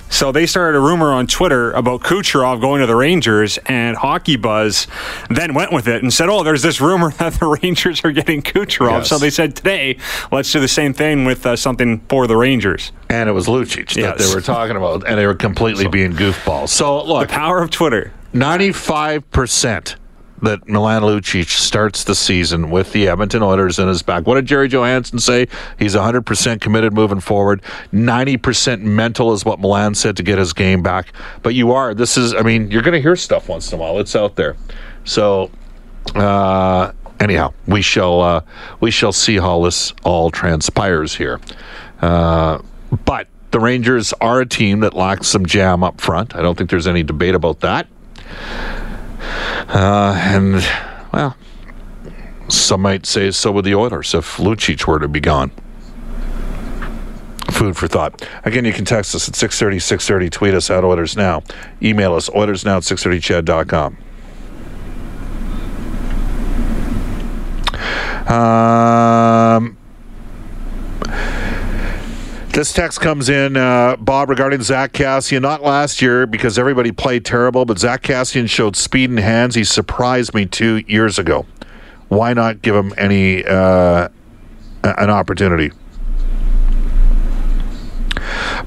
So 0.08 0.32
they 0.32 0.46
started 0.46 0.78
a 0.78 0.80
rumor 0.80 1.12
on 1.12 1.26
Twitter 1.26 1.72
about 1.72 2.00
Kucherov 2.02 2.60
going 2.60 2.80
to 2.80 2.86
the 2.86 2.94
Rangers, 2.96 3.58
and 3.66 3.96
Hockey 3.96 4.36
Buzz 4.36 4.86
then 5.28 5.52
went 5.52 5.72
with 5.72 5.88
it 5.88 6.02
and 6.02 6.12
said, 6.12 6.28
"Oh, 6.28 6.42
there's 6.42 6.62
this 6.62 6.80
rumor 6.80 7.10
that 7.18 7.34
the 7.34 7.46
Rangers 7.46 8.02
are 8.04 8.12
getting 8.12 8.40
Kucherov." 8.40 8.90
Yes. 9.00 9.08
So 9.08 9.18
they 9.18 9.30
said 9.30 9.56
today, 9.56 9.98
let's 10.32 10.50
do 10.52 10.60
the 10.60 10.68
same 10.68 10.94
thing 10.94 11.24
with 11.24 11.44
uh, 11.44 11.56
something 11.56 12.00
for 12.08 12.26
the 12.26 12.36
Rangers. 12.36 12.92
and 13.10 13.28
it 13.28 13.32
was 13.32 13.46
Lucic 13.46 13.88
that 13.94 13.96
Yes. 13.96 14.28
they 14.28 14.34
were 14.34 14.40
talking 14.40 14.76
about, 14.76 15.06
and 15.06 15.18
they 15.18 15.26
were 15.26 15.34
completely 15.34 15.86
being 15.88 16.12
goofballs. 16.12 16.68
So, 16.70 17.02
look, 17.04 17.28
The 17.28 17.34
power 17.34 17.60
of 17.62 17.70
Twitter. 17.70 18.12
95% 18.34 19.96
that 20.42 20.68
Milan 20.68 21.02
Lucic 21.02 21.48
starts 21.48 22.04
the 22.04 22.14
season 22.14 22.70
with 22.70 22.92
the 22.92 23.08
Edmonton 23.08 23.42
Oilers 23.42 23.78
in 23.78 23.88
his 23.88 24.02
back. 24.02 24.26
What 24.26 24.34
did 24.34 24.46
Gerry 24.46 24.68
Johannson 24.68 25.18
say? 25.18 25.48
He's 25.78 25.94
100% 25.94 26.60
committed 26.60 26.92
moving 26.92 27.20
forward. 27.20 27.62
90% 27.92 28.82
mental 28.82 29.32
is 29.32 29.44
what 29.44 29.60
Milan 29.60 29.94
said 29.94 30.16
to 30.16 30.22
get 30.22 30.38
his 30.38 30.52
game 30.52 30.82
back. 30.82 31.12
But 31.42 31.54
you 31.54 31.72
are. 31.72 31.94
This 31.94 32.16
is, 32.16 32.34
I 32.34 32.42
mean, 32.42 32.70
you're 32.70 32.82
going 32.82 32.94
to 32.94 33.00
hear 33.00 33.16
stuff 33.16 33.48
once 33.48 33.72
in 33.72 33.78
a 33.78 33.82
while. 33.82 33.98
It's 33.98 34.14
out 34.14 34.36
there. 34.36 34.56
So, 35.04 35.50
uh, 36.14 36.92
anyhow, 37.20 37.52
we 37.66 37.82
shall 37.82 38.20
uh, 38.20 38.40
we 38.80 38.90
shall 38.90 39.12
see 39.12 39.36
how 39.36 39.64
this 39.64 39.92
all 40.04 40.30
transpires 40.30 41.14
here. 41.14 41.40
Uh, 42.00 42.60
but 43.04 43.28
the 43.50 43.60
Rangers 43.60 44.12
are 44.20 44.40
a 44.40 44.46
team 44.46 44.80
that 44.80 44.94
lacks 44.94 45.28
some 45.28 45.46
jam 45.46 45.82
up 45.82 46.00
front. 46.00 46.34
I 46.36 46.42
don't 46.42 46.56
think 46.58 46.70
there's 46.70 46.86
any 46.86 47.02
debate 47.02 47.34
about 47.34 47.60
that. 47.60 47.86
Uh, 49.68 50.14
and 50.24 50.54
well, 51.12 51.36
some 52.48 52.82
might 52.82 53.06
say 53.06 53.30
so 53.30 53.52
with 53.52 53.64
the 53.64 53.74
Oilers 53.74 54.14
if 54.14 54.36
Lucic 54.36 54.86
were 54.86 54.98
to 54.98 55.08
be 55.08 55.20
gone. 55.20 55.50
Food 57.50 57.76
for 57.76 57.88
thought. 57.88 58.26
Again, 58.44 58.64
you 58.64 58.72
can 58.72 58.84
text 58.84 59.14
us 59.14 59.28
at 59.28 59.34
630, 59.34 59.78
630, 59.78 60.30
tweet 60.30 60.54
us 60.54 60.70
at 60.70 60.84
Oilers 60.84 61.16
Now. 61.16 61.42
Email 61.82 62.14
us, 62.14 62.28
oilersnow 62.30 62.76
at 62.76 62.82
630ched.com. 62.82 63.96
Um, 68.26 69.75
This 72.56 72.72
text 72.72 73.02
comes 73.02 73.28
in, 73.28 73.54
uh, 73.54 73.96
Bob, 73.96 74.30
regarding 74.30 74.62
Zack 74.62 74.94
Kassian. 74.94 75.42
Not 75.42 75.62
last 75.62 76.00
year 76.00 76.26
because 76.26 76.58
everybody 76.58 76.90
played 76.90 77.22
terrible, 77.22 77.66
but 77.66 77.78
Zack 77.78 78.02
Kassian 78.02 78.48
showed 78.48 78.76
speed 78.76 79.10
and 79.10 79.20
hands. 79.20 79.56
He 79.56 79.62
surprised 79.62 80.32
me 80.32 80.46
two 80.46 80.82
years 80.88 81.18
ago. 81.18 81.44
Why 82.08 82.32
not 82.32 82.62
give 82.62 82.74
him 82.74 82.94
any 82.96 83.44
uh, 83.44 84.08
an 84.82 85.10
opportunity? 85.10 85.70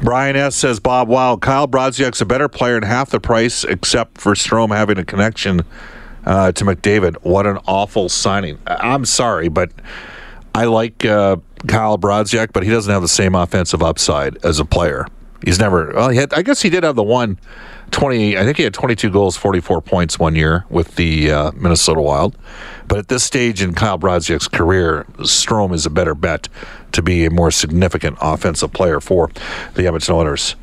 Brian 0.03 0.35
S. 0.35 0.55
says, 0.55 0.79
Bob, 0.79 1.07
wow, 1.07 1.35
Kyle 1.37 1.67
Brodziak's 1.67 2.21
a 2.21 2.25
better 2.25 2.47
player 2.47 2.75
and 2.75 2.85
half 2.85 3.09
the 3.09 3.19
price, 3.19 3.63
except 3.63 4.21
for 4.21 4.35
Strome 4.35 4.69
having 4.69 4.99
a 4.99 5.03
connection 5.03 5.61
uh, 6.27 6.51
to 6.51 6.63
McDavid. 6.63 7.15
What 7.23 7.47
an 7.47 7.57
awful 7.65 8.07
signing. 8.07 8.59
I- 8.67 8.93
I'm 8.93 9.05
sorry, 9.05 9.47
but 9.47 9.71
I 10.53 10.65
like 10.65 11.05
uh, 11.05 11.37
Kyle 11.67 11.97
Brodziak, 11.97 12.53
but 12.53 12.63
he 12.63 12.69
doesn't 12.69 12.91
have 12.91 13.01
the 13.01 13.07
same 13.07 13.35
offensive 13.35 13.83
upside 13.83 14.43
as 14.45 14.59
a 14.59 14.65
player. 14.65 15.05
He's 15.43 15.59
never, 15.59 15.93
well, 15.93 16.09
he 16.09 16.17
had, 16.17 16.33
I 16.33 16.41
guess 16.41 16.61
he 16.61 16.69
did 16.69 16.83
have 16.83 16.95
the 16.95 17.03
one 17.03 17.39
20, 17.91 18.37
I 18.37 18.43
think 18.43 18.57
he 18.57 18.63
had 18.63 18.73
22 18.73 19.09
goals, 19.09 19.37
44 19.37 19.81
points 19.81 20.19
one 20.19 20.35
year 20.35 20.65
with 20.69 20.95
the 20.95 21.31
uh, 21.31 21.51
Minnesota 21.53 22.01
Wild. 22.01 22.37
But 22.87 22.99
at 22.99 23.07
this 23.07 23.23
stage 23.23 23.61
in 23.61 23.73
Kyle 23.73 23.97
Brodziak's 23.97 24.47
career, 24.47 25.05
Strome 25.19 25.73
is 25.73 25.85
a 25.85 25.89
better 25.89 26.13
bet 26.13 26.49
to 26.91 27.01
be 27.01 27.25
a 27.25 27.31
more 27.31 27.51
significant 27.51 28.17
offensive 28.21 28.73
player 28.73 28.99
for 28.99 29.29
the 29.75 29.87
Edmonton 29.87 30.15
Oilers. 30.15 30.55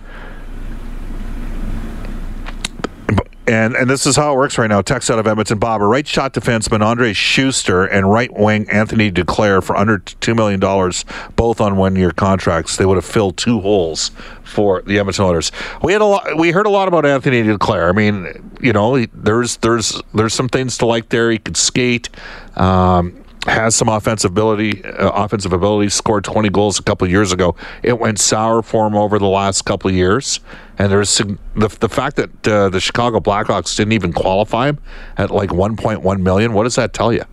And 3.49 3.77
and 3.77 3.88
this 3.88 4.07
is 4.07 4.16
how 4.16 4.33
it 4.33 4.37
works 4.37 4.59
right 4.59 4.66
now. 4.66 4.83
Text 4.83 5.09
out 5.09 5.21
of 5.21 5.27
Edmonton, 5.29 5.61
Bob. 5.61 5.81
A 5.81 5.87
right 5.87 6.07
shot 6.07 6.35
defenseman 6.35 6.81
Andrej 6.81 7.12
Sustr 7.14 7.88
and 7.92 8.11
right 8.11 8.33
wing 8.37 8.69
Anthony 8.71 9.12
Duclair 9.12 9.62
for 9.62 9.77
under 9.77 9.99
two 9.99 10.35
million 10.35 10.59
dollars, 10.59 11.05
both 11.37 11.61
on 11.61 11.77
one 11.77 11.95
year 11.95 12.11
contracts. 12.11 12.77
They 12.77 12.85
would 12.85 12.97
have 12.97 13.05
filled 13.05 13.37
two 13.37 13.61
holes 13.61 14.11
for 14.42 14.83
the 14.83 14.99
Edmonton 14.99 15.27
Oilers. 15.27 15.53
We 15.81 15.92
had 15.92 16.03
a 16.03 16.07
lot. 16.07 16.37
We 16.37 16.51
heard 16.51 16.66
a 16.66 16.71
lot 16.71 16.88
about 16.88 17.07
Anthony 17.07 17.45
Duclair. 17.45 17.88
I 17.88 17.92
mean, 17.92 18.51
you 18.61 18.73
know, 18.73 18.97
he- 18.97 19.09
there's 19.14 19.59
there's 19.59 20.03
there's 20.12 20.35
some 20.35 20.49
things 20.49 20.77
to 20.79 20.87
like 20.87 21.11
there. 21.11 21.31
He 21.31 21.38
could 21.38 21.57
skate. 21.57 22.09
Um, 22.57 23.23
has 23.47 23.75
some 23.75 23.89
offensive 23.89 24.31
ability, 24.31 24.85
uh, 24.85 25.11
offensive 25.11 25.53
ability. 25.53 25.89
Scored 25.91 26.25
20 26.25 26.49
goals 26.51 26.79
a 26.79 26.83
couple 26.83 27.09
years 27.09 27.33
ago. 27.33 27.57
It 27.83 27.99
went 27.99 28.19
sour 28.19 28.63
for 28.63 28.87
him 28.87 28.95
over 28.95 29.19
the 29.19 29.27
last 29.27 29.65
couple 29.65 29.89
of 29.89 29.97
years, 29.97 30.41
and 30.79 30.91
there's 30.91 31.17
the 31.19 31.39
the 31.55 31.89
fact 31.89 32.17
that 32.17 32.49
uh, 32.49 32.69
the 32.69 32.81
Chicago 32.81 33.21
Blackhawks 33.21 33.77
didn't 33.77 33.93
even 33.93 34.13
qualify 34.13 34.69
him 34.69 34.79
at 35.17 35.31
like 35.31 35.51
1.1 35.51 36.21
million. 36.21 36.53
What 36.53 36.65
does 36.65 36.75
that 36.77 36.93
tell 36.93 37.13
you? 37.13 37.25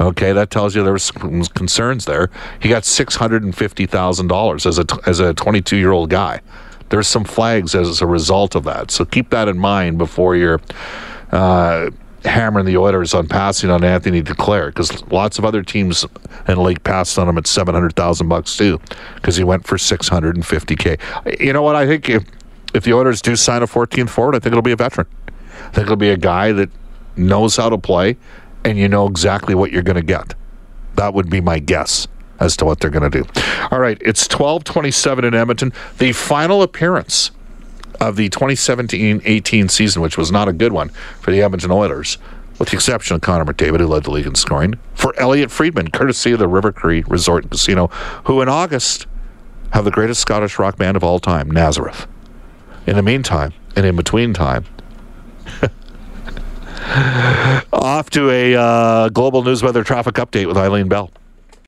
Okay, 0.00 0.32
that 0.32 0.50
tells 0.50 0.74
you 0.74 0.82
there 0.82 0.94
was 0.94 1.04
some 1.04 1.44
concerns 1.44 2.06
there. 2.06 2.30
He 2.58 2.70
got 2.70 2.86
six 2.86 3.16
hundred 3.16 3.42
and 3.42 3.54
fifty 3.54 3.84
thousand 3.84 4.28
dollars 4.28 4.64
as 4.64 4.78
a 4.78 4.86
as 5.06 5.20
a 5.20 5.34
22 5.34 5.76
year 5.76 5.92
old 5.92 6.08
guy. 6.08 6.40
There's 6.88 7.06
some 7.06 7.24
flags 7.24 7.74
as 7.74 8.00
a 8.00 8.06
result 8.06 8.54
of 8.54 8.64
that. 8.64 8.90
So 8.90 9.04
keep 9.04 9.30
that 9.30 9.46
in 9.46 9.58
mind 9.58 9.98
before 9.98 10.36
you're. 10.36 10.60
Uh, 11.30 11.90
hammering 12.24 12.66
the 12.66 12.76
Oilers 12.76 13.14
on 13.14 13.26
passing 13.26 13.70
on 13.70 13.82
Anthony 13.84 14.22
Duclair 14.22 14.68
because 14.68 15.02
lots 15.10 15.38
of 15.38 15.44
other 15.44 15.62
teams 15.62 16.04
in 16.48 16.54
the 16.54 16.60
league 16.60 16.82
passed 16.84 17.18
on 17.18 17.28
him 17.28 17.38
at 17.38 17.46
seven 17.46 17.74
hundred 17.74 17.94
thousand 17.96 18.28
bucks 18.28 18.56
too 18.56 18.80
because 19.16 19.36
he 19.36 19.44
went 19.44 19.66
for 19.66 19.78
six 19.78 20.08
hundred 20.08 20.36
and 20.36 20.46
fifty 20.46 20.76
k. 20.76 20.96
You 21.38 21.52
know 21.52 21.62
what? 21.62 21.76
I 21.76 21.86
think 21.86 22.08
if 22.08 22.24
if 22.74 22.84
the 22.84 22.92
Oilers 22.92 23.20
do 23.20 23.36
sign 23.36 23.62
a 23.62 23.66
14th 23.66 24.10
forward, 24.10 24.36
I 24.36 24.38
think 24.38 24.52
it'll 24.52 24.62
be 24.62 24.72
a 24.72 24.76
veteran. 24.76 25.06
I 25.26 25.70
think 25.72 25.86
it'll 25.86 25.96
be 25.96 26.10
a 26.10 26.16
guy 26.16 26.52
that 26.52 26.70
knows 27.16 27.56
how 27.56 27.68
to 27.68 27.78
play, 27.78 28.16
and 28.64 28.78
you 28.78 28.88
know 28.88 29.06
exactly 29.06 29.54
what 29.54 29.72
you're 29.72 29.82
going 29.82 29.96
to 29.96 30.02
get. 30.02 30.34
That 30.94 31.14
would 31.14 31.28
be 31.28 31.40
my 31.40 31.58
guess 31.58 32.06
as 32.38 32.56
to 32.58 32.64
what 32.64 32.80
they're 32.80 32.90
going 32.90 33.10
to 33.10 33.22
do. 33.22 33.28
All 33.70 33.80
right, 33.80 33.98
it's 34.00 34.26
12:27 34.28 35.24
in 35.24 35.34
Edmonton. 35.34 35.72
The 35.98 36.12
final 36.12 36.62
appearance 36.62 37.30
of 38.00 38.16
the 38.16 38.28
2017-18 38.30 39.70
season, 39.70 40.02
which 40.02 40.16
was 40.16 40.32
not 40.32 40.48
a 40.48 40.52
good 40.52 40.72
one 40.72 40.88
for 41.20 41.30
the 41.30 41.42
Edmonton 41.42 41.70
Oilers, 41.70 42.18
with 42.58 42.70
the 42.70 42.76
exception 42.76 43.14
of 43.14 43.22
Connor 43.22 43.44
McDavid, 43.44 43.80
who 43.80 43.86
led 43.86 44.04
the 44.04 44.10
league 44.10 44.26
in 44.26 44.34
scoring, 44.34 44.74
for 44.94 45.18
Elliot 45.18 45.50
Friedman, 45.50 45.90
courtesy 45.90 46.32
of 46.32 46.38
the 46.38 46.48
River 46.48 46.72
Cree 46.72 47.04
Resort 47.06 47.44
and 47.44 47.50
Casino, 47.50 47.88
who 48.24 48.40
in 48.40 48.48
August 48.48 49.06
have 49.72 49.84
the 49.84 49.90
greatest 49.90 50.20
Scottish 50.20 50.58
rock 50.58 50.76
band 50.76 50.96
of 50.96 51.04
all 51.04 51.18
time, 51.18 51.50
Nazareth. 51.50 52.06
In 52.86 52.96
the 52.96 53.02
meantime, 53.02 53.52
and 53.76 53.86
in 53.86 53.96
between 53.96 54.32
time, 54.34 54.64
off 57.72 58.10
to 58.10 58.30
a 58.30 58.56
uh, 58.56 59.08
global 59.10 59.44
news 59.44 59.62
weather 59.62 59.84
traffic 59.84 60.14
update 60.14 60.46
with 60.46 60.56
Eileen 60.56 60.88
Bell. 60.88 61.10